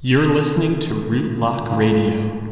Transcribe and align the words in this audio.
You're 0.00 0.26
listening 0.26 0.78
to 0.78 0.94
Rootlock 0.94 1.76
Radio. 1.76 2.47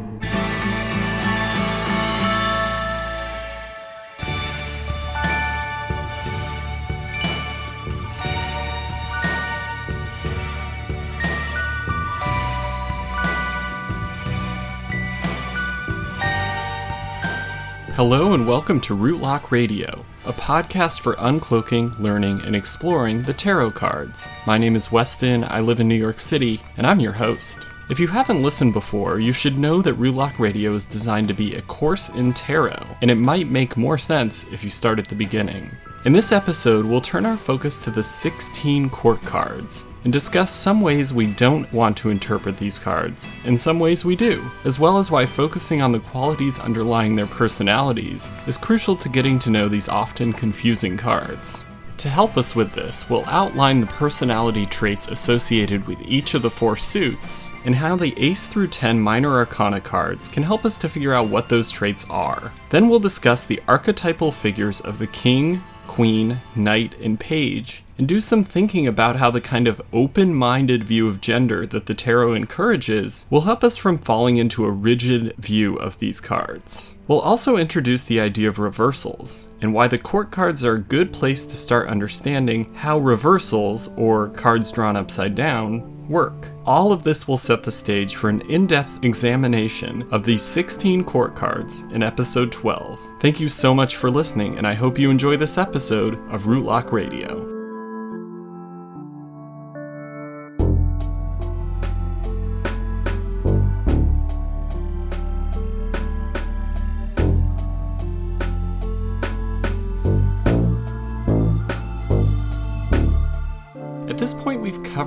Hello 17.97 18.33
and 18.35 18.47
welcome 18.47 18.79
to 18.81 18.95
Rootlock 18.95 19.49
Radio, 19.49 20.05
a 20.23 20.31
podcast 20.31 20.99
for 20.99 21.15
uncloaking, 21.15 21.97
learning, 21.99 22.43
and 22.43 22.55
exploring 22.55 23.23
the 23.23 23.33
tarot 23.33 23.71
cards. 23.71 24.27
My 24.45 24.59
name 24.59 24.75
is 24.75 24.91
Weston, 24.91 25.43
I 25.43 25.61
live 25.61 25.79
in 25.79 25.87
New 25.87 25.95
York 25.95 26.19
City, 26.19 26.61
and 26.77 26.85
I'm 26.85 26.99
your 26.99 27.13
host. 27.13 27.65
If 27.89 27.99
you 27.99 28.05
haven't 28.05 28.43
listened 28.43 28.73
before, 28.73 29.19
you 29.19 29.33
should 29.33 29.57
know 29.57 29.81
that 29.81 29.97
Rootlock 29.97 30.37
Radio 30.37 30.75
is 30.75 30.85
designed 30.85 31.27
to 31.29 31.33
be 31.33 31.55
a 31.55 31.63
course 31.63 32.09
in 32.09 32.35
tarot, 32.35 32.85
and 33.01 33.09
it 33.09 33.15
might 33.15 33.49
make 33.49 33.75
more 33.75 33.97
sense 33.97 34.47
if 34.51 34.63
you 34.63 34.69
start 34.69 34.99
at 34.99 35.07
the 35.07 35.15
beginning. 35.15 35.75
In 36.05 36.13
this 36.13 36.31
episode, 36.31 36.85
we'll 36.85 37.01
turn 37.01 37.25
our 37.25 37.35
focus 37.35 37.79
to 37.79 37.89
the 37.89 38.03
16 38.03 38.91
court 38.91 39.23
cards 39.23 39.85
and 40.07 40.13
discuss 40.13 40.53
some 40.53 40.79
ways 40.79 41.13
we 41.13 41.27
don't 41.27 41.69
want 41.73 41.97
to 41.97 42.09
interpret 42.09 42.55
these 42.55 42.79
cards, 42.79 43.27
and 43.43 43.59
some 43.59 43.77
ways 43.77 44.05
we 44.05 44.15
do, 44.15 44.49
as 44.63 44.79
well 44.79 44.97
as 44.97 45.11
why 45.11 45.25
focusing 45.25 45.81
on 45.81 45.91
the 45.91 45.99
qualities 45.99 46.59
underlying 46.59 47.13
their 47.13 47.25
personalities 47.25 48.29
is 48.47 48.57
crucial 48.57 48.95
to 48.95 49.09
getting 49.09 49.37
to 49.37 49.49
know 49.49 49.67
these 49.67 49.89
often 49.89 50.31
confusing 50.31 50.95
cards. 50.95 51.65
To 51.97 52.09
help 52.09 52.37
us 52.37 52.55
with 52.55 52.71
this, 52.71 53.09
we'll 53.09 53.25
outline 53.25 53.81
the 53.81 53.87
personality 53.87 54.65
traits 54.65 55.09
associated 55.09 55.85
with 55.85 56.01
each 56.03 56.35
of 56.35 56.41
the 56.41 56.49
four 56.49 56.77
suits, 56.77 57.51
and 57.65 57.75
how 57.75 57.97
the 57.97 58.13
Ace 58.15 58.47
through 58.47 58.67
10 58.67 58.97
Minor 58.97 59.35
Arcana 59.35 59.81
cards 59.81 60.29
can 60.29 60.43
help 60.43 60.63
us 60.63 60.77
to 60.77 60.87
figure 60.87 61.13
out 61.13 61.27
what 61.27 61.49
those 61.49 61.69
traits 61.69 62.05
are. 62.09 62.53
Then 62.69 62.87
we'll 62.87 63.01
discuss 63.01 63.45
the 63.45 63.61
archetypal 63.67 64.31
figures 64.31 64.79
of 64.79 64.99
the 64.99 65.07
King, 65.07 65.61
Queen, 65.97 66.39
Knight, 66.55 66.95
and 66.99 67.19
Page, 67.19 67.83
and 67.97 68.07
do 68.07 68.19
some 68.19 68.43
thinking 68.43 68.85
about 68.85 69.15
how 69.15 69.31
the 69.31 69.41
kind 69.41 69.67
of 69.67 69.81
open 69.91 70.31
minded 70.31 70.83
view 70.83 71.07
of 71.07 71.21
gender 71.21 71.65
that 71.65 71.87
the 71.87 71.95
tarot 71.95 72.35
encourages 72.35 73.25
will 73.31 73.41
help 73.41 73.63
us 73.63 73.77
from 73.77 73.97
falling 73.97 74.37
into 74.37 74.63
a 74.63 74.69
rigid 74.69 75.33
view 75.37 75.75
of 75.77 75.97
these 75.97 76.21
cards. 76.21 76.93
We'll 77.07 77.19
also 77.19 77.57
introduce 77.57 78.03
the 78.03 78.19
idea 78.19 78.47
of 78.47 78.59
reversals, 78.59 79.49
and 79.59 79.73
why 79.73 79.87
the 79.87 79.97
court 79.97 80.29
cards 80.29 80.63
are 80.63 80.75
a 80.75 80.79
good 80.79 81.11
place 81.11 81.47
to 81.47 81.55
start 81.55 81.89
understanding 81.89 82.71
how 82.75 82.99
reversals, 82.99 83.87
or 83.97 84.29
cards 84.29 84.71
drawn 84.71 84.95
upside 84.95 85.33
down, 85.33 86.07
work. 86.07 86.51
All 86.67 86.91
of 86.91 87.01
this 87.01 87.29
will 87.29 87.37
set 87.37 87.63
the 87.63 87.71
stage 87.71 88.17
for 88.17 88.27
an 88.27 88.41
in 88.41 88.67
depth 88.67 88.99
examination 89.01 90.05
of 90.11 90.25
these 90.25 90.43
16 90.43 91.05
court 91.05 91.33
cards 91.33 91.83
in 91.93 92.03
episode 92.03 92.51
12. 92.51 92.99
Thank 93.21 93.39
you 93.39 93.47
so 93.47 93.73
much 93.73 93.95
for 93.95 94.11
listening, 94.11 94.57
and 94.57 94.67
I 94.67 94.73
hope 94.73 94.99
you 94.99 95.09
enjoy 95.09 95.37
this 95.37 95.57
episode 95.57 96.15
of 96.29 96.43
Rootlock 96.43 96.91
Radio. 96.91 97.56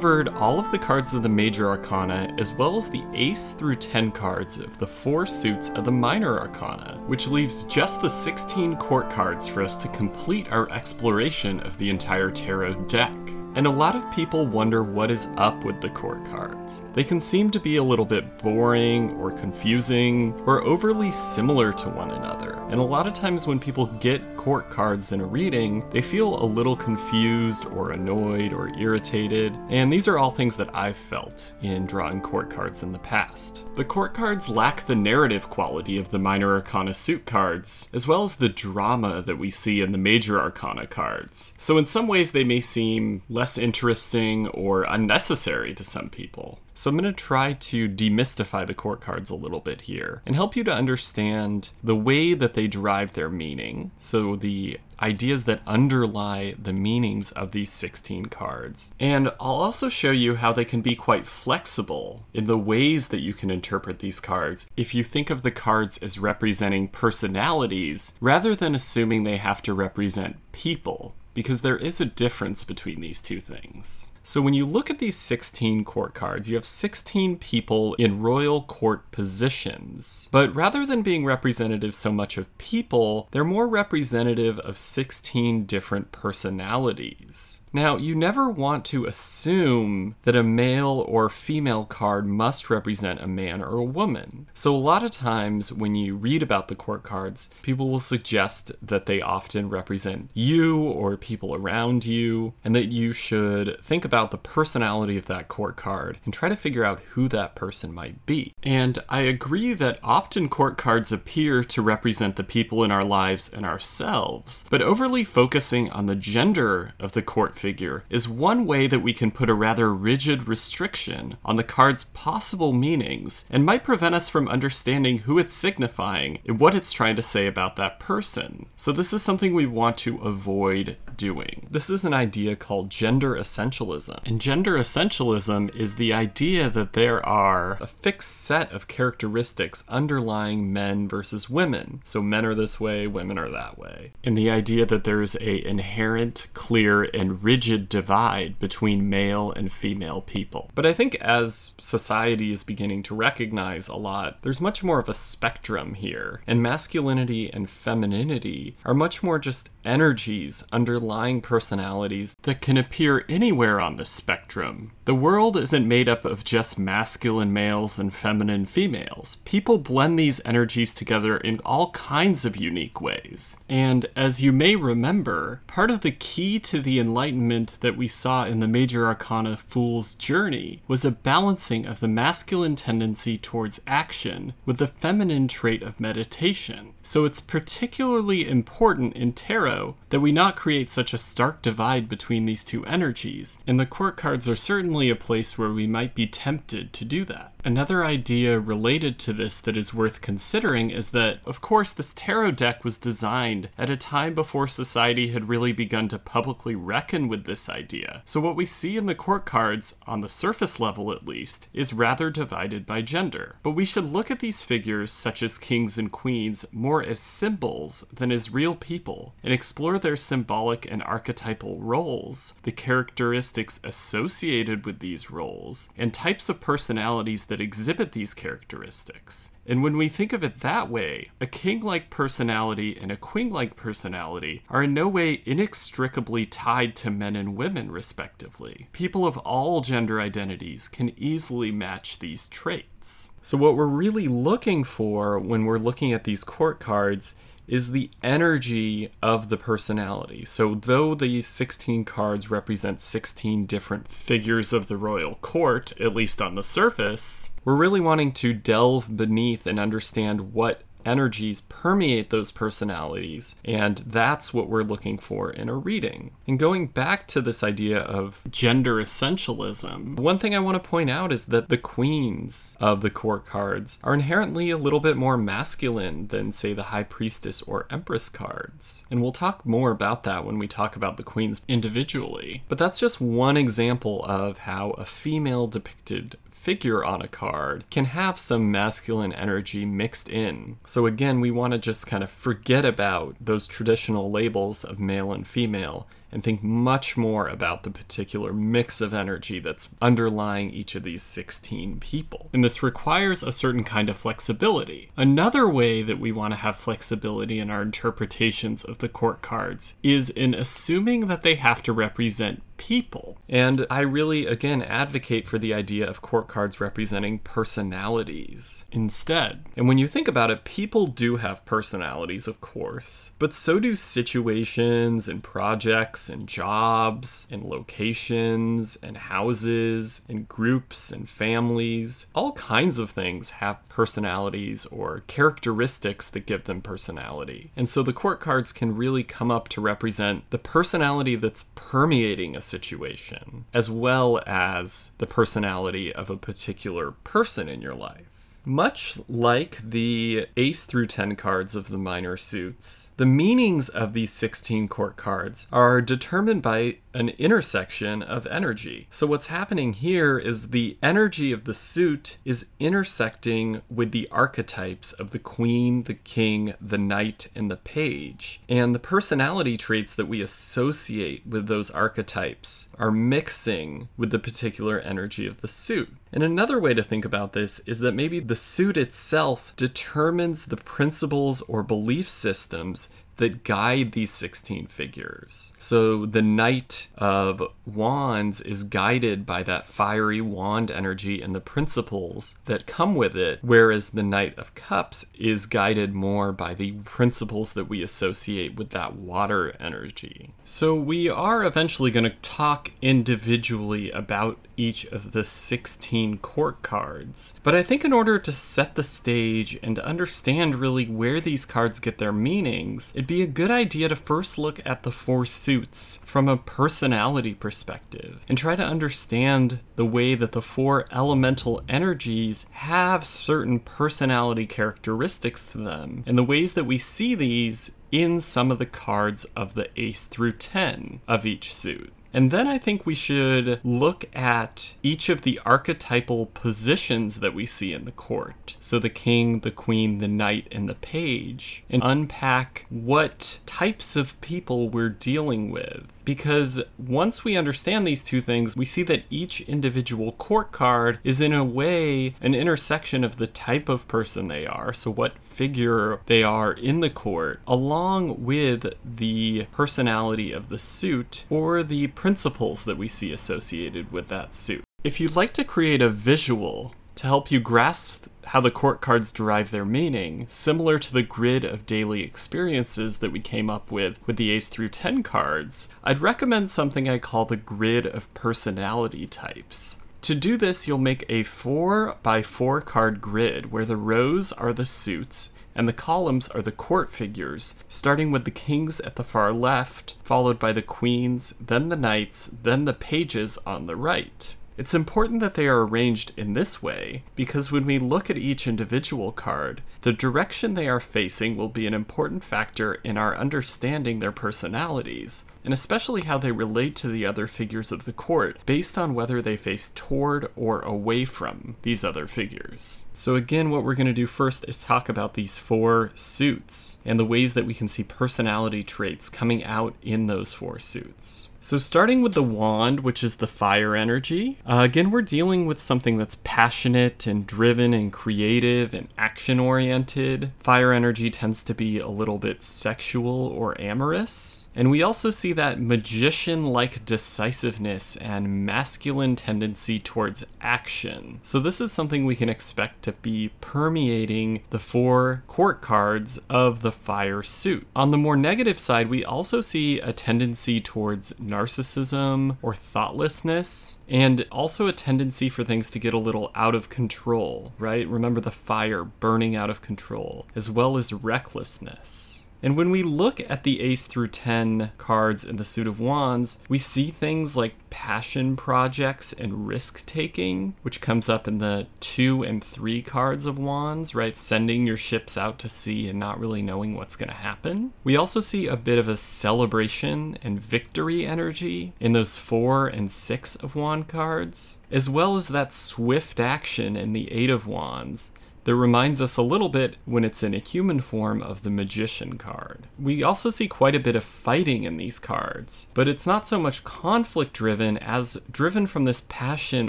Covered 0.00 0.30
all 0.30 0.58
of 0.58 0.70
the 0.70 0.78
cards 0.78 1.12
of 1.12 1.22
the 1.22 1.28
Major 1.28 1.68
Arcana, 1.68 2.34
as 2.38 2.52
well 2.52 2.74
as 2.74 2.88
the 2.88 3.04
Ace 3.12 3.52
through 3.52 3.74
10 3.74 4.12
cards 4.12 4.56
of 4.56 4.78
the 4.78 4.86
four 4.86 5.26
suits 5.26 5.68
of 5.68 5.84
the 5.84 5.92
Minor 5.92 6.38
Arcana, 6.38 6.98
which 7.06 7.28
leaves 7.28 7.64
just 7.64 8.00
the 8.00 8.08
16 8.08 8.76
court 8.76 9.10
cards 9.10 9.46
for 9.46 9.62
us 9.62 9.76
to 9.76 9.88
complete 9.88 10.50
our 10.50 10.70
exploration 10.70 11.60
of 11.60 11.76
the 11.76 11.90
entire 11.90 12.30
tarot 12.30 12.76
deck. 12.86 13.12
And 13.56 13.66
a 13.66 13.70
lot 13.70 13.96
of 13.96 14.08
people 14.12 14.46
wonder 14.46 14.84
what 14.84 15.10
is 15.10 15.26
up 15.36 15.64
with 15.64 15.80
the 15.80 15.90
court 15.90 16.24
cards. 16.26 16.82
They 16.94 17.02
can 17.02 17.20
seem 17.20 17.50
to 17.50 17.58
be 17.58 17.76
a 17.76 17.82
little 17.82 18.04
bit 18.04 18.38
boring 18.38 19.10
or 19.16 19.32
confusing 19.32 20.32
or 20.46 20.64
overly 20.64 21.10
similar 21.10 21.72
to 21.72 21.88
one 21.88 22.12
another. 22.12 22.52
And 22.70 22.78
a 22.78 22.84
lot 22.84 23.08
of 23.08 23.12
times 23.12 23.48
when 23.48 23.58
people 23.58 23.86
get 23.86 24.36
court 24.36 24.70
cards 24.70 25.10
in 25.10 25.20
a 25.20 25.26
reading, 25.26 25.84
they 25.90 26.00
feel 26.00 26.40
a 26.40 26.46
little 26.46 26.76
confused 26.76 27.66
or 27.66 27.90
annoyed 27.90 28.52
or 28.52 28.68
irritated. 28.78 29.56
And 29.68 29.92
these 29.92 30.06
are 30.06 30.18
all 30.18 30.30
things 30.30 30.54
that 30.56 30.72
I've 30.72 30.96
felt 30.96 31.52
in 31.62 31.86
drawing 31.86 32.20
court 32.20 32.50
cards 32.50 32.84
in 32.84 32.92
the 32.92 33.00
past. 33.00 33.74
The 33.74 33.84
court 33.84 34.14
cards 34.14 34.48
lack 34.48 34.86
the 34.86 34.94
narrative 34.94 35.50
quality 35.50 35.98
of 35.98 36.10
the 36.10 36.20
minor 36.20 36.54
arcana 36.54 36.94
suit 36.94 37.26
cards, 37.26 37.90
as 37.92 38.06
well 38.06 38.22
as 38.22 38.36
the 38.36 38.48
drama 38.48 39.22
that 39.22 39.38
we 39.38 39.50
see 39.50 39.80
in 39.80 39.90
the 39.90 39.98
major 39.98 40.40
arcana 40.40 40.86
cards. 40.86 41.54
So 41.58 41.78
in 41.78 41.86
some 41.86 42.06
ways 42.06 42.30
they 42.30 42.44
may 42.44 42.60
seem 42.60 43.22
less 43.28 43.39
interesting 43.58 44.48
or 44.48 44.82
unnecessary 44.82 45.74
to 45.74 45.84
some 45.84 46.10
people. 46.10 46.58
So 46.74 46.88
I'm 46.88 46.96
going 46.96 47.12
to 47.12 47.12
try 47.12 47.52
to 47.52 47.88
demystify 47.88 48.66
the 48.66 48.74
court 48.74 49.00
cards 49.00 49.28
a 49.28 49.34
little 49.34 49.60
bit 49.60 49.82
here 49.82 50.22
and 50.24 50.34
help 50.34 50.56
you 50.56 50.64
to 50.64 50.72
understand 50.72 51.70
the 51.82 51.96
way 51.96 52.32
that 52.32 52.54
they 52.54 52.66
derive 52.66 53.12
their 53.12 53.28
meaning. 53.28 53.90
So 53.98 54.34
the 54.34 54.78
ideas 55.02 55.44
that 55.44 55.60
underlie 55.66 56.54
the 56.60 56.72
meanings 56.72 57.32
of 57.32 57.52
these 57.52 57.70
16 57.70 58.26
cards. 58.26 58.92
And 59.00 59.28
I'll 59.40 59.60
also 59.60 59.88
show 59.88 60.10
you 60.10 60.36
how 60.36 60.52
they 60.52 60.64
can 60.64 60.82
be 60.82 60.94
quite 60.94 61.26
flexible 61.26 62.24
in 62.32 62.44
the 62.44 62.58
ways 62.58 63.08
that 63.08 63.20
you 63.20 63.34
can 63.34 63.50
interpret 63.50 63.98
these 63.98 64.20
cards 64.20 64.68
if 64.76 64.94
you 64.94 65.04
think 65.04 65.30
of 65.30 65.42
the 65.42 65.50
cards 65.50 65.98
as 65.98 66.18
representing 66.18 66.88
personalities 66.88 68.14
rather 68.20 68.54
than 68.54 68.74
assuming 68.74 69.24
they 69.24 69.38
have 69.38 69.62
to 69.62 69.74
represent 69.74 70.36
people 70.52 71.14
because 71.34 71.62
there 71.62 71.76
is 71.76 72.00
a 72.00 72.06
difference 72.06 72.64
between 72.64 73.00
these 73.00 73.22
two 73.22 73.40
things. 73.40 74.08
So, 74.22 74.40
when 74.42 74.54
you 74.54 74.66
look 74.66 74.90
at 74.90 74.98
these 74.98 75.16
16 75.16 75.84
court 75.84 76.14
cards, 76.14 76.48
you 76.48 76.54
have 76.54 76.66
16 76.66 77.38
people 77.38 77.94
in 77.94 78.20
royal 78.20 78.62
court 78.62 79.10
positions. 79.10 80.28
But 80.30 80.54
rather 80.54 80.84
than 80.86 81.02
being 81.02 81.24
representative 81.24 81.94
so 81.94 82.12
much 82.12 82.36
of 82.36 82.56
people, 82.58 83.28
they're 83.30 83.44
more 83.44 83.66
representative 83.66 84.58
of 84.60 84.78
16 84.78 85.64
different 85.64 86.12
personalities. 86.12 87.62
Now, 87.72 87.96
you 87.96 88.16
never 88.16 88.50
want 88.50 88.84
to 88.86 89.06
assume 89.06 90.16
that 90.24 90.34
a 90.34 90.42
male 90.42 91.04
or 91.06 91.28
female 91.28 91.84
card 91.84 92.26
must 92.26 92.68
represent 92.68 93.20
a 93.20 93.28
man 93.28 93.62
or 93.62 93.76
a 93.76 93.84
woman. 93.84 94.48
So, 94.54 94.74
a 94.74 94.78
lot 94.78 95.04
of 95.04 95.12
times 95.12 95.72
when 95.72 95.94
you 95.94 96.16
read 96.16 96.42
about 96.42 96.68
the 96.68 96.74
court 96.74 97.04
cards, 97.04 97.50
people 97.62 97.88
will 97.88 98.00
suggest 98.00 98.72
that 98.82 99.06
they 99.06 99.20
often 99.20 99.68
represent 99.68 100.30
you 100.34 100.82
or 100.82 101.16
people 101.16 101.54
around 101.54 102.04
you, 102.04 102.54
and 102.64 102.74
that 102.74 102.86
you 102.86 103.12
should 103.12 103.80
think 103.82 104.04
about 104.10 104.32
the 104.32 104.36
personality 104.36 105.16
of 105.16 105.26
that 105.26 105.46
court 105.46 105.76
card 105.76 106.18
and 106.24 106.34
try 106.34 106.48
to 106.48 106.56
figure 106.56 106.84
out 106.84 107.00
who 107.12 107.28
that 107.28 107.54
person 107.54 107.94
might 107.94 108.26
be. 108.26 108.52
And 108.60 108.98
I 109.08 109.20
agree 109.20 109.72
that 109.74 110.00
often 110.02 110.48
court 110.48 110.76
cards 110.76 111.12
appear 111.12 111.62
to 111.62 111.80
represent 111.80 112.34
the 112.34 112.42
people 112.42 112.82
in 112.82 112.90
our 112.90 113.04
lives 113.04 113.48
and 113.52 113.64
ourselves, 113.64 114.64
but 114.68 114.82
overly 114.82 115.22
focusing 115.22 115.88
on 115.90 116.06
the 116.06 116.16
gender 116.16 116.94
of 116.98 117.12
the 117.12 117.22
court 117.22 117.56
figure 117.56 118.02
is 118.10 118.28
one 118.28 118.66
way 118.66 118.88
that 118.88 118.98
we 118.98 119.12
can 119.12 119.30
put 119.30 119.48
a 119.48 119.54
rather 119.54 119.94
rigid 119.94 120.48
restriction 120.48 121.36
on 121.44 121.54
the 121.54 121.62
card's 121.62 122.02
possible 122.02 122.72
meanings 122.72 123.44
and 123.48 123.64
might 123.64 123.84
prevent 123.84 124.16
us 124.16 124.28
from 124.28 124.48
understanding 124.48 125.18
who 125.18 125.38
it's 125.38 125.54
signifying 125.54 126.40
and 126.44 126.58
what 126.58 126.74
it's 126.74 126.90
trying 126.90 127.14
to 127.14 127.22
say 127.22 127.46
about 127.46 127.76
that 127.76 128.00
person. 128.00 128.66
So, 128.74 128.90
this 128.90 129.12
is 129.12 129.22
something 129.22 129.54
we 129.54 129.66
want 129.66 129.96
to 129.98 130.18
avoid 130.18 130.96
doing. 131.20 131.66
This 131.70 131.90
is 131.90 132.02
an 132.06 132.14
idea 132.14 132.56
called 132.56 132.88
gender 132.88 133.34
essentialism. 133.34 134.20
And 134.24 134.40
gender 134.40 134.78
essentialism 134.78 135.76
is 135.76 135.96
the 135.96 136.14
idea 136.14 136.70
that 136.70 136.94
there 136.94 137.24
are 137.26 137.76
a 137.78 137.86
fixed 137.86 138.40
set 138.40 138.72
of 138.72 138.88
characteristics 138.88 139.84
underlying 139.86 140.72
men 140.72 141.06
versus 141.06 141.50
women. 141.50 142.00
So 142.04 142.22
men 142.22 142.46
are 142.46 142.54
this 142.54 142.80
way, 142.80 143.06
women 143.06 143.38
are 143.38 143.50
that 143.50 143.76
way. 143.76 144.12
And 144.24 144.34
the 144.34 144.50
idea 144.50 144.86
that 144.86 145.04
there's 145.04 145.34
a 145.36 145.68
inherent, 145.68 146.46
clear, 146.54 147.02
and 147.02 147.44
rigid 147.44 147.90
divide 147.90 148.58
between 148.58 149.10
male 149.10 149.52
and 149.52 149.70
female 149.70 150.22
people. 150.22 150.70
But 150.74 150.86
I 150.86 150.94
think 150.94 151.16
as 151.16 151.74
society 151.78 152.50
is 152.50 152.64
beginning 152.64 153.02
to 153.04 153.14
recognize 153.14 153.88
a 153.88 153.96
lot, 153.96 154.38
there's 154.40 154.62
much 154.62 154.82
more 154.82 154.98
of 154.98 155.10
a 155.10 155.14
spectrum 155.14 155.92
here. 155.92 156.40
And 156.46 156.62
masculinity 156.62 157.52
and 157.52 157.68
femininity 157.68 158.76
are 158.86 158.94
much 158.94 159.22
more 159.22 159.38
just 159.38 159.68
energies 159.84 160.64
underlying 160.72 161.09
personalities 161.42 162.36
that 162.42 162.60
can 162.60 162.76
appear 162.76 163.24
anywhere 163.28 163.80
on 163.80 163.96
the 163.96 164.04
spectrum. 164.04 164.92
The 165.04 165.14
world 165.14 165.56
isn't 165.56 165.88
made 165.88 166.08
up 166.08 166.24
of 166.24 166.44
just 166.44 166.78
masculine 166.78 167.52
males 167.52 167.98
and 167.98 168.14
feminine 168.14 168.64
females. 168.64 169.38
People 169.44 169.78
blend 169.78 170.18
these 170.18 170.40
energies 170.44 170.94
together 170.94 171.36
in 171.36 171.58
all 171.64 171.90
kinds 171.90 172.44
of 172.44 172.56
unique 172.56 173.00
ways. 173.00 173.56
And 173.68 174.06
as 174.14 174.40
you 174.40 174.52
may 174.52 174.76
remember, 174.76 175.62
part 175.66 175.90
of 175.90 176.02
the 176.02 176.12
key 176.12 176.60
to 176.60 176.80
the 176.80 177.00
enlightenment 177.00 177.78
that 177.80 177.96
we 177.96 178.06
saw 178.06 178.44
in 178.44 178.60
the 178.60 178.68
Major 178.68 179.06
Arcana 179.06 179.56
Fool's 179.56 180.14
journey 180.14 180.82
was 180.86 181.04
a 181.04 181.10
balancing 181.10 181.86
of 181.86 182.00
the 182.00 182.08
masculine 182.08 182.76
tendency 182.76 183.36
towards 183.36 183.80
action 183.86 184.54
with 184.64 184.78
the 184.78 184.86
feminine 184.86 185.48
trait 185.48 185.82
of 185.82 185.98
meditation. 185.98 186.92
So 187.02 187.24
it's 187.24 187.40
particularly 187.40 188.48
important 188.48 189.14
in 189.14 189.32
tarot 189.32 189.96
that 190.10 190.20
we 190.20 190.32
not 190.32 190.56
create 190.56 190.90
such 190.90 191.14
a 191.14 191.18
stark 191.18 191.62
divide 191.62 192.08
between 192.08 192.46
these 192.46 192.62
two 192.62 192.84
energies, 192.84 193.58
and 193.66 193.80
the 193.80 193.86
court 193.86 194.16
cards 194.16 194.48
are 194.48 194.56
certainly 194.56 195.08
a 195.08 195.16
place 195.16 195.56
where 195.56 195.70
we 195.70 195.86
might 195.86 196.14
be 196.14 196.26
tempted 196.26 196.92
to 196.92 197.04
do 197.04 197.24
that. 197.24 197.54
Another 197.64 198.04
idea 198.04 198.58
related 198.58 199.18
to 199.18 199.32
this 199.32 199.60
that 199.60 199.76
is 199.76 199.92
worth 199.92 200.22
considering 200.22 200.90
is 200.90 201.10
that, 201.10 201.40
of 201.44 201.60
course, 201.60 201.92
this 201.92 202.14
tarot 202.14 202.52
deck 202.52 202.84
was 202.84 202.96
designed 202.96 203.68
at 203.76 203.90
a 203.90 203.96
time 203.96 204.34
before 204.34 204.66
society 204.66 205.28
had 205.28 205.48
really 205.48 205.72
begun 205.72 206.08
to 206.08 206.18
publicly 206.18 206.74
reckon 206.74 207.28
with 207.28 207.44
this 207.44 207.68
idea. 207.68 208.22
So, 208.24 208.40
what 208.40 208.56
we 208.56 208.64
see 208.64 208.96
in 208.96 209.06
the 209.06 209.14
court 209.14 209.44
cards, 209.44 209.96
on 210.06 210.22
the 210.22 210.28
surface 210.28 210.80
level 210.80 211.12
at 211.12 211.26
least, 211.26 211.68
is 211.74 211.92
rather 211.92 212.30
divided 212.30 212.86
by 212.86 213.02
gender. 213.02 213.56
But 213.62 213.72
we 213.72 213.84
should 213.84 214.04
look 214.04 214.30
at 214.30 214.40
these 214.40 214.62
figures, 214.62 215.12
such 215.12 215.42
as 215.42 215.58
kings 215.58 215.98
and 215.98 216.10
queens, 216.10 216.64
more 216.72 217.02
as 217.02 217.20
symbols 217.20 218.06
than 218.12 218.32
as 218.32 218.52
real 218.52 218.74
people, 218.74 219.34
and 219.42 219.52
explore 219.52 219.98
their 219.98 220.16
symbolic 220.16 220.90
and 220.90 221.02
archetypal 221.02 221.78
roles, 221.78 222.54
the 222.62 222.72
characteristics 222.72 223.80
associated 223.84 224.86
with 224.86 225.00
these 225.00 225.30
roles, 225.30 225.90
and 225.98 226.14
types 226.14 226.48
of 226.48 226.60
personalities 226.60 227.46
that 227.50 227.60
exhibit 227.60 228.12
these 228.12 228.32
characteristics. 228.32 229.50
And 229.66 229.82
when 229.82 229.96
we 229.96 230.08
think 230.08 230.32
of 230.32 230.44
it 230.44 230.60
that 230.60 230.88
way, 230.88 231.30
a 231.40 231.46
king 231.46 231.80
like 231.80 232.08
personality 232.08 232.96
and 232.96 233.10
a 233.10 233.16
queen 233.16 233.50
like 233.50 233.74
personality 233.74 234.62
are 234.70 234.84
in 234.84 234.94
no 234.94 235.08
way 235.08 235.42
inextricably 235.44 236.46
tied 236.46 236.94
to 236.96 237.10
men 237.10 237.34
and 237.34 237.56
women, 237.56 237.90
respectively. 237.90 238.88
People 238.92 239.26
of 239.26 239.36
all 239.38 239.80
gender 239.80 240.20
identities 240.20 240.86
can 240.86 241.12
easily 241.18 241.72
match 241.72 242.20
these 242.20 242.48
traits. 242.48 243.32
So, 243.42 243.58
what 243.58 243.74
we're 243.74 243.86
really 243.86 244.28
looking 244.28 244.84
for 244.84 245.36
when 245.38 245.64
we're 245.64 245.78
looking 245.78 246.12
at 246.12 246.22
these 246.22 246.44
court 246.44 246.78
cards 246.78 247.34
is 247.70 247.92
the 247.92 248.10
energy 248.20 249.12
of 249.22 249.48
the 249.48 249.56
personality. 249.56 250.44
So, 250.44 250.74
though 250.74 251.14
these 251.14 251.46
16 251.46 252.04
cards 252.04 252.50
represent 252.50 253.00
16 253.00 253.64
different 253.66 254.08
figures 254.08 254.72
of 254.72 254.88
the 254.88 254.96
royal 254.96 255.36
court, 255.36 255.92
at 256.00 256.14
least 256.14 256.42
on 256.42 256.56
the 256.56 256.64
surface, 256.64 257.52
we're 257.64 257.76
really 257.76 258.00
wanting 258.00 258.32
to 258.32 258.52
delve 258.52 259.16
beneath 259.16 259.66
and 259.66 259.78
understand 259.78 260.52
what 260.52 260.82
energies 261.04 261.60
permeate 261.62 262.30
those 262.30 262.52
personalities, 262.52 263.56
and 263.64 263.98
that's 263.98 264.52
what 264.52 264.68
we're 264.68 264.82
looking 264.82 265.18
for 265.18 265.50
in 265.50 265.68
a 265.68 265.74
reading. 265.74 266.32
And 266.46 266.58
going 266.58 266.88
back 266.88 267.26
to 267.28 267.40
this 267.40 267.62
idea 267.62 268.00
of 268.00 268.42
gender 268.50 268.96
essentialism, 268.96 270.18
one 270.18 270.38
thing 270.38 270.54
I 270.54 270.60
want 270.60 270.82
to 270.82 270.88
point 270.88 271.10
out 271.10 271.32
is 271.32 271.46
that 271.46 271.68
the 271.68 271.78
queens 271.78 272.76
of 272.80 273.00
the 273.00 273.10
court 273.10 273.46
cards 273.46 273.98
are 274.02 274.14
inherently 274.14 274.70
a 274.70 274.78
little 274.78 275.00
bit 275.00 275.16
more 275.16 275.36
masculine 275.36 276.28
than, 276.28 276.52
say, 276.52 276.72
the 276.72 276.84
high 276.84 277.04
priestess 277.04 277.62
or 277.62 277.86
empress 277.90 278.28
cards. 278.28 279.04
And 279.10 279.22
we'll 279.22 279.32
talk 279.32 279.64
more 279.66 279.90
about 279.90 280.24
that 280.24 280.44
when 280.44 280.58
we 280.58 280.68
talk 280.68 280.96
about 280.96 281.16
the 281.16 281.22
queens 281.22 281.60
individually. 281.68 282.62
But 282.68 282.78
that's 282.78 282.98
just 282.98 283.20
one 283.20 283.56
example 283.56 284.24
of 284.24 284.58
how 284.58 284.90
a 284.92 285.04
female 285.04 285.66
depicted 285.66 286.36
figure 286.60 287.02
on 287.02 287.22
a 287.22 287.28
card 287.28 287.84
can 287.90 288.04
have 288.04 288.38
some 288.38 288.70
masculine 288.70 289.32
energy 289.32 289.86
mixed 289.86 290.28
in. 290.28 290.76
So, 290.84 291.06
again, 291.06 291.40
we 291.40 291.50
want 291.50 291.72
to 291.72 291.78
just 291.78 292.06
kind 292.06 292.22
of 292.22 292.28
forget 292.28 292.84
about 292.84 293.34
those 293.40 293.66
traditional 293.66 294.30
labels 294.30 294.84
of 294.84 295.00
male 295.00 295.32
and 295.32 295.46
female 295.46 296.06
and 296.32 296.42
think 296.42 296.62
much 296.62 297.16
more 297.16 297.48
about 297.48 297.82
the 297.82 297.90
particular 297.90 298.52
mix 298.52 299.00
of 299.00 299.14
energy 299.14 299.58
that's 299.58 299.94
underlying 300.00 300.70
each 300.70 300.94
of 300.94 301.02
these 301.02 301.22
16 301.22 301.98
people. 302.00 302.50
And 302.52 302.62
this 302.62 302.82
requires 302.82 303.42
a 303.42 303.52
certain 303.52 303.84
kind 303.84 304.08
of 304.08 304.16
flexibility. 304.16 305.10
Another 305.16 305.68
way 305.68 306.02
that 306.02 306.20
we 306.20 306.32
want 306.32 306.52
to 306.52 306.60
have 306.60 306.76
flexibility 306.76 307.58
in 307.58 307.70
our 307.70 307.82
interpretations 307.82 308.84
of 308.84 308.98
the 308.98 309.08
court 309.08 309.42
cards 309.42 309.94
is 310.02 310.30
in 310.30 310.54
assuming 310.54 311.26
that 311.26 311.42
they 311.42 311.56
have 311.56 311.82
to 311.84 311.92
represent 311.92 312.62
people. 312.80 313.36
And 313.46 313.86
I 313.90 314.00
really, 314.00 314.46
again, 314.46 314.80
advocate 314.80 315.46
for 315.46 315.58
the 315.58 315.74
idea 315.74 316.08
of 316.08 316.22
court 316.22 316.48
cards 316.48 316.80
representing 316.80 317.40
personalities 317.40 318.86
instead. 318.90 319.66
And 319.76 319.86
when 319.86 319.98
you 319.98 320.08
think 320.08 320.26
about 320.26 320.50
it, 320.50 320.64
people 320.64 321.06
do 321.06 321.36
have 321.36 321.66
personalities, 321.66 322.48
of 322.48 322.62
course, 322.62 323.32
but 323.38 323.52
so 323.52 323.78
do 323.80 323.94
situations 323.94 325.28
and 325.28 325.42
projects 325.42 326.30
and 326.30 326.48
jobs 326.48 327.46
and 327.50 327.64
locations 327.64 328.96
and 328.96 329.18
houses 329.18 330.22
and 330.26 330.48
groups 330.48 331.12
and 331.12 331.28
families. 331.28 332.28
All 332.34 332.52
kinds 332.52 332.98
of 332.98 333.10
things 333.10 333.50
have 333.50 333.86
personalities 333.90 334.86
or 334.86 335.22
characteristics 335.26 336.30
that 336.30 336.46
give 336.46 336.64
them 336.64 336.80
personality. 336.80 337.72
And 337.76 337.90
so 337.90 338.02
the 338.02 338.14
court 338.14 338.40
cards 338.40 338.72
can 338.72 338.96
really 338.96 339.22
come 339.22 339.50
up 339.50 339.68
to 339.68 339.82
represent 339.82 340.48
the 340.48 340.58
personality 340.58 341.36
that's 341.36 341.64
permeating 341.74 342.56
a 342.56 342.69
situation, 342.70 343.66
as 343.74 343.90
well 343.90 344.40
as 344.46 345.10
the 345.18 345.26
personality 345.26 346.12
of 346.12 346.30
a 346.30 346.36
particular 346.36 347.10
person 347.10 347.68
in 347.68 347.82
your 347.82 347.94
life. 347.94 348.29
Much 348.64 349.18
like 349.28 349.78
the 349.82 350.46
ace 350.56 350.84
through 350.84 351.06
10 351.06 351.34
cards 351.36 351.74
of 351.74 351.88
the 351.88 351.98
minor 351.98 352.36
suits, 352.36 353.12
the 353.16 353.26
meanings 353.26 353.88
of 353.88 354.12
these 354.12 354.32
16 354.32 354.86
court 354.86 355.16
cards 355.16 355.66
are 355.72 356.02
determined 356.02 356.62
by 356.62 356.98
an 357.14 357.30
intersection 357.30 358.22
of 358.22 358.46
energy. 358.46 359.08
So, 359.10 359.26
what's 359.26 359.48
happening 359.48 359.94
here 359.94 360.38
is 360.38 360.68
the 360.68 360.96
energy 361.02 361.52
of 361.52 361.64
the 361.64 361.74
suit 361.74 362.38
is 362.44 362.68
intersecting 362.78 363.82
with 363.90 364.12
the 364.12 364.28
archetypes 364.30 365.12
of 365.12 365.30
the 365.30 365.38
queen, 365.38 366.04
the 366.04 366.14
king, 366.14 366.74
the 366.80 366.98
knight, 366.98 367.48
and 367.54 367.70
the 367.70 367.76
page. 367.76 368.60
And 368.68 368.94
the 368.94 369.00
personality 369.00 369.76
traits 369.76 370.14
that 370.14 370.28
we 370.28 370.42
associate 370.42 371.46
with 371.46 371.66
those 371.66 371.90
archetypes 371.90 372.90
are 372.98 373.10
mixing 373.10 374.08
with 374.16 374.30
the 374.30 374.38
particular 374.38 375.00
energy 375.00 375.46
of 375.46 375.60
the 375.60 375.68
suit. 375.68 376.14
And 376.32 376.42
another 376.42 376.78
way 376.78 376.94
to 376.94 377.02
think 377.02 377.24
about 377.24 377.52
this 377.52 377.80
is 377.80 378.00
that 378.00 378.14
maybe 378.14 378.40
the 378.40 378.56
suit 378.56 378.96
itself 378.96 379.72
determines 379.76 380.66
the 380.66 380.76
principles 380.76 381.60
or 381.62 381.82
belief 381.82 382.28
systems 382.28 383.08
that 383.40 383.64
guide 383.64 384.12
these 384.12 384.30
16 384.30 384.86
figures. 384.86 385.72
So 385.78 386.26
the 386.26 386.42
Knight 386.42 387.08
of 387.16 387.62
Wands 387.86 388.60
is 388.60 388.84
guided 388.84 389.46
by 389.46 389.62
that 389.62 389.86
fiery 389.86 390.42
wand 390.42 390.90
energy 390.90 391.40
and 391.40 391.54
the 391.54 391.60
principles 391.60 392.58
that 392.66 392.86
come 392.86 393.14
with 393.14 393.34
it, 393.34 393.58
whereas 393.62 394.10
the 394.10 394.22
Knight 394.22 394.58
of 394.58 394.74
Cups 394.74 395.24
is 395.34 395.64
guided 395.64 396.12
more 396.12 396.52
by 396.52 396.74
the 396.74 396.92
principles 396.92 397.72
that 397.72 397.88
we 397.88 398.02
associate 398.02 398.76
with 398.76 398.90
that 398.90 399.16
water 399.16 399.74
energy. 399.80 400.52
So 400.64 400.94
we 400.94 401.28
are 401.30 401.64
eventually 401.64 402.10
going 402.10 402.24
to 402.24 402.36
talk 402.42 402.92
individually 403.00 404.10
about 404.10 404.58
each 404.80 405.04
of 405.06 405.32
the 405.32 405.44
16 405.44 406.38
court 406.38 406.82
cards. 406.82 407.54
But 407.62 407.74
I 407.74 407.82
think 407.82 408.04
in 408.04 408.12
order 408.12 408.38
to 408.38 408.52
set 408.52 408.94
the 408.94 409.02
stage 409.02 409.78
and 409.82 409.94
to 409.96 410.04
understand 410.04 410.76
really 410.76 411.04
where 411.04 411.40
these 411.40 411.66
cards 411.66 412.00
get 412.00 412.16
their 412.18 412.32
meanings, 412.32 413.12
it'd 413.14 413.26
be 413.26 413.42
a 413.42 413.46
good 413.46 413.70
idea 413.70 414.08
to 414.08 414.16
first 414.16 414.56
look 414.58 414.80
at 414.86 415.02
the 415.02 415.12
four 415.12 415.44
suits 415.44 416.18
from 416.24 416.48
a 416.48 416.56
personality 416.56 417.54
perspective 417.54 418.44
and 418.48 418.56
try 418.56 418.74
to 418.74 418.82
understand 418.82 419.80
the 419.96 420.06
way 420.06 420.34
that 420.34 420.52
the 420.52 420.62
four 420.62 421.06
elemental 421.12 421.82
energies 421.88 422.66
have 422.72 423.26
certain 423.26 423.78
personality 423.80 424.66
characteristics 424.66 425.70
to 425.70 425.78
them 425.78 426.24
and 426.26 426.38
the 426.38 426.44
ways 426.44 426.72
that 426.74 426.84
we 426.84 426.96
see 426.96 427.34
these 427.34 427.96
in 428.10 428.40
some 428.40 428.70
of 428.70 428.78
the 428.78 428.86
cards 428.86 429.44
of 429.56 429.74
the 429.74 429.88
ace 430.00 430.24
through 430.24 430.52
10 430.52 431.20
of 431.28 431.46
each 431.46 431.72
suit. 431.74 432.12
And 432.32 432.50
then 432.50 432.66
I 432.66 432.78
think 432.78 433.04
we 433.04 433.14
should 433.14 433.80
look 433.84 434.24
at 434.34 434.94
each 435.02 435.28
of 435.28 435.42
the 435.42 435.60
archetypal 435.64 436.46
positions 436.46 437.40
that 437.40 437.54
we 437.54 437.66
see 437.66 437.92
in 437.92 438.04
the 438.04 438.12
court. 438.12 438.76
So 438.78 438.98
the 438.98 439.10
king, 439.10 439.60
the 439.60 439.70
queen, 439.70 440.18
the 440.18 440.28
knight, 440.28 440.68
and 440.70 440.88
the 440.88 440.94
page, 440.94 441.84
and 441.90 442.02
unpack 442.04 442.86
what 442.88 443.58
types 443.66 444.16
of 444.16 444.40
people 444.40 444.88
we're 444.88 445.08
dealing 445.08 445.70
with 445.70 446.06
because 446.24 446.82
once 446.98 447.44
we 447.44 447.56
understand 447.56 448.06
these 448.06 448.22
two 448.22 448.40
things, 448.40 448.76
we 448.76 448.84
see 448.84 449.02
that 449.04 449.24
each 449.30 449.60
individual 449.62 450.32
court 450.32 450.72
card 450.72 451.18
is 451.24 451.40
in 451.40 451.52
a 451.52 451.64
way 451.64 452.34
an 452.40 452.54
intersection 452.54 453.24
of 453.24 453.36
the 453.36 453.46
type 453.46 453.88
of 453.88 454.08
person 454.08 454.48
they 454.48 454.66
are, 454.66 454.92
so 454.92 455.10
what 455.10 455.38
figure 455.38 456.20
they 456.26 456.42
are 456.42 456.72
in 456.72 457.00
the 457.00 457.10
court, 457.10 457.60
along 457.66 458.44
with 458.44 458.92
the 459.04 459.66
personality 459.72 460.52
of 460.52 460.68
the 460.68 460.78
suit 460.78 461.44
or 461.50 461.82
the 461.82 462.06
principles 462.08 462.84
that 462.84 462.96
we 462.96 463.08
see 463.08 463.32
associated 463.32 464.12
with 464.12 464.28
that 464.28 464.54
suit. 464.54 464.82
If 465.02 465.20
you'd 465.20 465.36
like 465.36 465.52
to 465.54 465.64
create 465.64 466.02
a 466.02 466.08
visual 466.08 466.94
to 467.16 467.26
help 467.26 467.50
you 467.50 467.60
grasp 467.60 468.26
how 468.46 468.60
the 468.60 468.70
court 468.70 469.00
cards 469.00 469.32
derive 469.32 469.70
their 469.70 469.84
meaning, 469.84 470.46
similar 470.48 470.98
to 470.98 471.12
the 471.12 471.22
grid 471.22 471.64
of 471.64 471.86
daily 471.86 472.22
experiences 472.22 473.18
that 473.18 473.32
we 473.32 473.40
came 473.40 473.70
up 473.70 473.90
with 473.90 474.18
with 474.26 474.36
the 474.36 474.50
Ace 474.50 474.68
through 474.68 474.88
10 474.88 475.22
cards, 475.22 475.88
I'd 476.02 476.20
recommend 476.20 476.70
something 476.70 477.08
I 477.08 477.18
call 477.18 477.44
the 477.44 477.56
grid 477.56 478.06
of 478.06 478.32
personality 478.34 479.26
types. 479.26 479.98
To 480.22 480.34
do 480.34 480.56
this, 480.56 480.86
you'll 480.86 480.98
make 480.98 481.24
a 481.28 481.42
4 481.42 482.16
by 482.22 482.42
4 482.42 482.80
card 482.82 483.20
grid 483.20 483.72
where 483.72 483.84
the 483.84 483.96
rows 483.96 484.52
are 484.52 484.72
the 484.72 484.86
suits 484.86 485.52
and 485.74 485.88
the 485.88 485.92
columns 485.92 486.48
are 486.48 486.62
the 486.62 486.72
court 486.72 487.10
figures, 487.10 487.82
starting 487.88 488.30
with 488.30 488.44
the 488.44 488.50
kings 488.50 489.00
at 489.00 489.16
the 489.16 489.24
far 489.24 489.52
left, 489.52 490.16
followed 490.22 490.58
by 490.58 490.72
the 490.72 490.82
queens, 490.82 491.54
then 491.60 491.88
the 491.88 491.96
knights, 491.96 492.48
then 492.62 492.84
the 492.84 492.92
pages 492.92 493.56
on 493.64 493.86
the 493.86 493.96
right. 493.96 494.54
It's 494.80 494.94
important 494.94 495.40
that 495.40 495.56
they 495.56 495.66
are 495.66 495.84
arranged 495.84 496.32
in 496.38 496.54
this 496.54 496.82
way 496.82 497.22
because 497.36 497.70
when 497.70 497.84
we 497.84 497.98
look 497.98 498.30
at 498.30 498.38
each 498.38 498.66
individual 498.66 499.30
card, 499.30 499.82
the 500.00 500.12
direction 500.14 500.72
they 500.72 500.88
are 500.88 501.00
facing 501.00 501.54
will 501.54 501.68
be 501.68 501.86
an 501.86 501.92
important 501.92 502.42
factor 502.42 502.94
in 503.04 503.18
our 503.18 503.36
understanding 503.36 504.20
their 504.20 504.32
personalities, 504.32 505.44
and 505.66 505.74
especially 505.74 506.22
how 506.22 506.38
they 506.38 506.50
relate 506.50 506.96
to 506.96 507.08
the 507.08 507.26
other 507.26 507.46
figures 507.46 507.92
of 507.92 508.06
the 508.06 508.12
court, 508.14 508.58
based 508.64 508.96
on 508.96 509.14
whether 509.14 509.42
they 509.42 509.54
face 509.54 509.90
toward 509.90 510.50
or 510.56 510.80
away 510.80 511.26
from 511.26 511.76
these 511.82 512.02
other 512.02 512.26
figures. 512.26 513.04
So, 513.12 513.34
again, 513.34 513.68
what 513.68 513.84
we're 513.84 513.94
going 513.94 514.06
to 514.06 514.14
do 514.14 514.26
first 514.26 514.66
is 514.66 514.82
talk 514.82 515.10
about 515.10 515.34
these 515.34 515.58
four 515.58 516.10
suits 516.14 517.00
and 517.04 517.20
the 517.20 517.26
ways 517.26 517.52
that 517.52 517.66
we 517.66 517.74
can 517.74 517.88
see 517.88 518.02
personality 518.02 518.82
traits 518.82 519.28
coming 519.28 519.62
out 519.62 519.94
in 520.00 520.24
those 520.24 520.54
four 520.54 520.78
suits. 520.78 521.49
So, 521.62 521.76
starting 521.76 522.22
with 522.22 522.32
the 522.32 522.42
wand, 522.42 523.00
which 523.00 523.22
is 523.22 523.36
the 523.36 523.46
fire 523.46 523.94
energy, 523.94 524.56
uh, 524.66 524.78
again, 524.78 525.10
we're 525.10 525.20
dealing 525.20 525.66
with 525.66 525.78
something 525.78 526.16
that's 526.16 526.38
passionate 526.42 527.26
and 527.26 527.46
driven 527.46 527.92
and 527.92 528.10
creative 528.10 528.94
and 528.94 529.08
action 529.18 529.60
oriented. 529.60 530.52
Fire 530.60 530.90
energy 530.90 531.28
tends 531.28 531.62
to 531.64 531.74
be 531.74 531.98
a 531.98 532.08
little 532.08 532.38
bit 532.38 532.62
sexual 532.62 533.48
or 533.48 533.78
amorous. 533.78 534.68
And 534.74 534.90
we 534.90 535.02
also 535.02 535.28
see 535.30 535.52
that 535.52 535.78
magician 535.78 536.68
like 536.68 537.04
decisiveness 537.04 538.16
and 538.16 538.64
masculine 538.64 539.36
tendency 539.36 539.98
towards 539.98 540.46
action. 540.62 541.40
So, 541.42 541.60
this 541.60 541.78
is 541.78 541.92
something 541.92 542.24
we 542.24 542.36
can 542.36 542.48
expect 542.48 543.02
to 543.02 543.12
be 543.12 543.50
permeating 543.60 544.62
the 544.70 544.78
four 544.78 545.42
court 545.46 545.82
cards 545.82 546.40
of 546.48 546.80
the 546.80 546.92
fire 546.92 547.42
suit. 547.42 547.86
On 547.94 548.12
the 548.12 548.16
more 548.16 548.36
negative 548.36 548.78
side, 548.78 549.10
we 549.10 549.26
also 549.26 549.60
see 549.60 550.00
a 550.00 550.14
tendency 550.14 550.80
towards 550.80 551.38
narcissism 551.50 552.56
or 552.62 552.74
thoughtlessness, 552.74 553.98
and 554.08 554.46
also 554.52 554.86
a 554.86 554.92
tendency 554.92 555.48
for 555.48 555.64
things 555.64 555.90
to 555.90 555.98
get 555.98 556.14
a 556.14 556.18
little 556.18 556.50
out 556.54 556.74
of 556.74 556.88
control, 556.88 557.72
right? 557.78 558.06
Remember 558.08 558.40
the 558.40 558.50
fire 558.50 559.04
burning 559.04 559.56
out 559.56 559.70
of 559.70 559.82
control, 559.82 560.46
as 560.54 560.70
well 560.70 560.96
as 560.96 561.12
recklessness. 561.12 562.46
And 562.62 562.76
when 562.76 562.90
we 562.90 563.02
look 563.02 563.40
at 563.50 563.62
the 563.62 563.80
ace 563.80 564.04
through 564.04 564.28
10 564.28 564.92
cards 564.98 565.44
in 565.44 565.56
the 565.56 565.64
suit 565.64 565.86
of 565.86 566.00
wands, 566.00 566.58
we 566.68 566.78
see 566.78 567.06
things 567.06 567.56
like 567.56 567.74
passion 567.90 568.56
projects 568.56 569.32
and 569.32 569.66
risk 569.66 570.06
taking, 570.06 570.74
which 570.82 571.00
comes 571.00 571.28
up 571.28 571.48
in 571.48 571.58
the 571.58 571.86
2 572.00 572.42
and 572.42 572.62
3 572.62 573.02
cards 573.02 573.46
of 573.46 573.58
wands, 573.58 574.14
right? 574.14 574.36
Sending 574.36 574.86
your 574.86 574.96
ships 574.96 575.36
out 575.36 575.58
to 575.60 575.68
sea 575.68 576.08
and 576.08 576.18
not 576.18 576.38
really 576.38 576.62
knowing 576.62 576.94
what's 576.94 577.16
going 577.16 577.30
to 577.30 577.34
happen. 577.34 577.92
We 578.04 578.16
also 578.16 578.40
see 578.40 578.66
a 578.66 578.76
bit 578.76 578.98
of 578.98 579.08
a 579.08 579.16
celebration 579.16 580.38
and 580.42 580.60
victory 580.60 581.26
energy 581.26 581.92
in 581.98 582.12
those 582.12 582.36
4 582.36 582.88
and 582.88 583.10
6 583.10 583.56
of 583.56 583.74
wand 583.74 584.08
cards, 584.08 584.78
as 584.90 585.08
well 585.08 585.36
as 585.36 585.48
that 585.48 585.72
swift 585.72 586.38
action 586.38 586.96
in 586.96 587.12
the 587.12 587.30
8 587.32 587.50
of 587.50 587.66
wands 587.66 588.32
that 588.64 588.74
reminds 588.74 589.22
us 589.22 589.36
a 589.36 589.42
little 589.42 589.68
bit 589.68 589.96
when 590.04 590.24
it's 590.24 590.42
in 590.42 590.54
a 590.54 590.58
human 590.58 591.00
form 591.00 591.42
of 591.42 591.62
the 591.62 591.70
magician 591.70 592.36
card. 592.38 592.86
We 592.98 593.22
also 593.22 593.50
see 593.50 593.68
quite 593.68 593.94
a 593.94 594.00
bit 594.00 594.16
of 594.16 594.24
fighting 594.24 594.84
in 594.84 594.96
these 594.96 595.18
cards, 595.18 595.88
but 595.94 596.08
it's 596.08 596.26
not 596.26 596.46
so 596.46 596.60
much 596.60 596.84
conflict 596.84 597.52
driven 597.52 597.96
as 597.98 598.40
driven 598.50 598.86
from 598.86 599.04
this 599.04 599.22
passion 599.28 599.88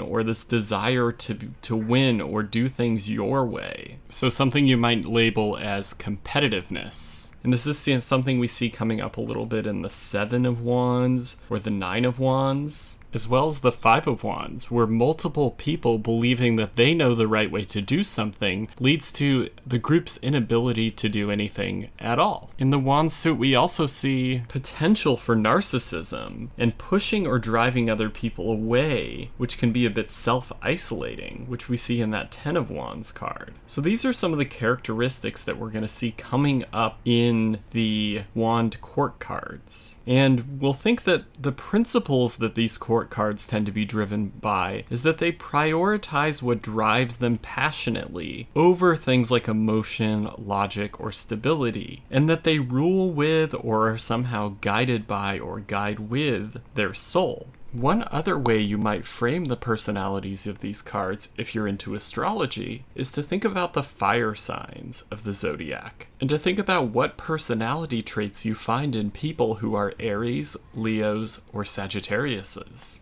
or 0.00 0.22
this 0.22 0.44
desire 0.44 1.12
to 1.12 1.50
to 1.62 1.76
win 1.76 2.20
or 2.20 2.42
do 2.42 2.68
things 2.68 3.10
your 3.10 3.44
way. 3.44 3.98
So 4.08 4.28
something 4.28 4.66
you 4.66 4.76
might 4.76 5.04
label 5.04 5.56
as 5.58 5.94
competitiveness. 5.94 7.34
And 7.42 7.52
this 7.52 7.66
is 7.66 8.04
something 8.04 8.38
we 8.38 8.46
see 8.46 8.70
coming 8.70 9.00
up 9.00 9.16
a 9.16 9.20
little 9.22 9.46
bit 9.46 9.66
in 9.66 9.82
the 9.82 9.90
7 9.90 10.46
of 10.46 10.62
wands 10.62 11.36
or 11.50 11.58
the 11.58 11.70
9 11.70 12.04
of 12.04 12.18
wands 12.18 12.98
as 13.14 13.28
well 13.28 13.46
as 13.46 13.60
the 13.60 13.72
Five 13.72 14.06
of 14.06 14.24
Wands, 14.24 14.70
where 14.70 14.86
multiple 14.86 15.50
people 15.52 15.98
believing 15.98 16.56
that 16.56 16.76
they 16.76 16.94
know 16.94 17.14
the 17.14 17.28
right 17.28 17.50
way 17.50 17.64
to 17.64 17.80
do 17.80 18.02
something 18.02 18.68
leads 18.78 19.12
to 19.12 19.48
the 19.66 19.78
group's 19.78 20.16
inability 20.18 20.90
to 20.90 21.08
do 21.08 21.30
anything 21.30 21.90
at 21.98 22.18
all. 22.18 22.50
In 22.58 22.70
the 22.70 22.78
Wand 22.78 23.12
suit, 23.12 23.38
we 23.38 23.54
also 23.54 23.86
see 23.86 24.42
potential 24.48 25.16
for 25.16 25.36
narcissism 25.36 26.48
and 26.56 26.78
pushing 26.78 27.26
or 27.26 27.38
driving 27.38 27.90
other 27.90 28.08
people 28.08 28.50
away, 28.50 29.30
which 29.36 29.58
can 29.58 29.72
be 29.72 29.86
a 29.86 29.90
bit 29.90 30.10
self 30.10 30.52
isolating, 30.62 31.46
which 31.48 31.68
we 31.68 31.76
see 31.76 32.00
in 32.00 32.10
that 32.10 32.30
Ten 32.30 32.56
of 32.56 32.70
Wands 32.70 33.12
card. 33.12 33.54
So 33.66 33.80
these 33.80 34.04
are 34.04 34.12
some 34.12 34.32
of 34.32 34.38
the 34.38 34.44
characteristics 34.44 35.42
that 35.42 35.58
we're 35.58 35.70
going 35.70 35.82
to 35.82 35.88
see 35.88 36.12
coming 36.12 36.64
up 36.72 36.98
in 37.04 37.58
the 37.70 38.22
Wand 38.34 38.80
court 38.80 39.18
cards. 39.18 40.00
And 40.06 40.60
we'll 40.60 40.72
think 40.72 41.04
that 41.04 41.24
the 41.34 41.52
principles 41.52 42.36
that 42.38 42.54
these 42.54 42.78
court 42.78 43.01
cards 43.04 43.46
tend 43.46 43.66
to 43.66 43.72
be 43.72 43.84
driven 43.84 44.28
by 44.28 44.84
is 44.90 45.02
that 45.02 45.18
they 45.18 45.32
prioritize 45.32 46.42
what 46.42 46.62
drives 46.62 47.18
them 47.18 47.38
passionately 47.38 48.48
over 48.54 48.96
things 48.96 49.30
like 49.30 49.48
emotion, 49.48 50.30
logic, 50.38 51.00
or 51.00 51.12
stability, 51.12 52.04
and 52.10 52.28
that 52.28 52.44
they 52.44 52.58
rule 52.58 53.10
with 53.10 53.54
or 53.54 53.90
are 53.90 53.98
somehow 53.98 54.56
guided 54.60 55.06
by 55.06 55.38
or 55.38 55.60
guide 55.60 55.98
with 55.98 56.60
their 56.74 56.94
soul. 56.94 57.48
One 57.72 58.06
other 58.12 58.38
way 58.38 58.60
you 58.60 58.76
might 58.76 59.06
frame 59.06 59.46
the 59.46 59.56
personalities 59.56 60.46
of 60.46 60.58
these 60.58 60.82
cards, 60.82 61.32
if 61.38 61.54
you're 61.54 61.66
into 61.66 61.94
astrology, 61.94 62.84
is 62.94 63.10
to 63.12 63.22
think 63.22 63.46
about 63.46 63.72
the 63.72 63.82
fire 63.82 64.34
signs 64.34 65.04
of 65.10 65.24
the 65.24 65.32
zodiac, 65.32 66.08
and 66.20 66.28
to 66.28 66.38
think 66.38 66.58
about 66.58 66.88
what 66.88 67.16
personality 67.16 68.02
traits 68.02 68.44
you 68.44 68.54
find 68.54 68.94
in 68.94 69.10
people 69.10 69.56
who 69.56 69.74
are 69.74 69.94
Aries, 69.98 70.54
Leos, 70.74 71.44
or 71.50 71.62
Sagittariuses. 71.62 73.00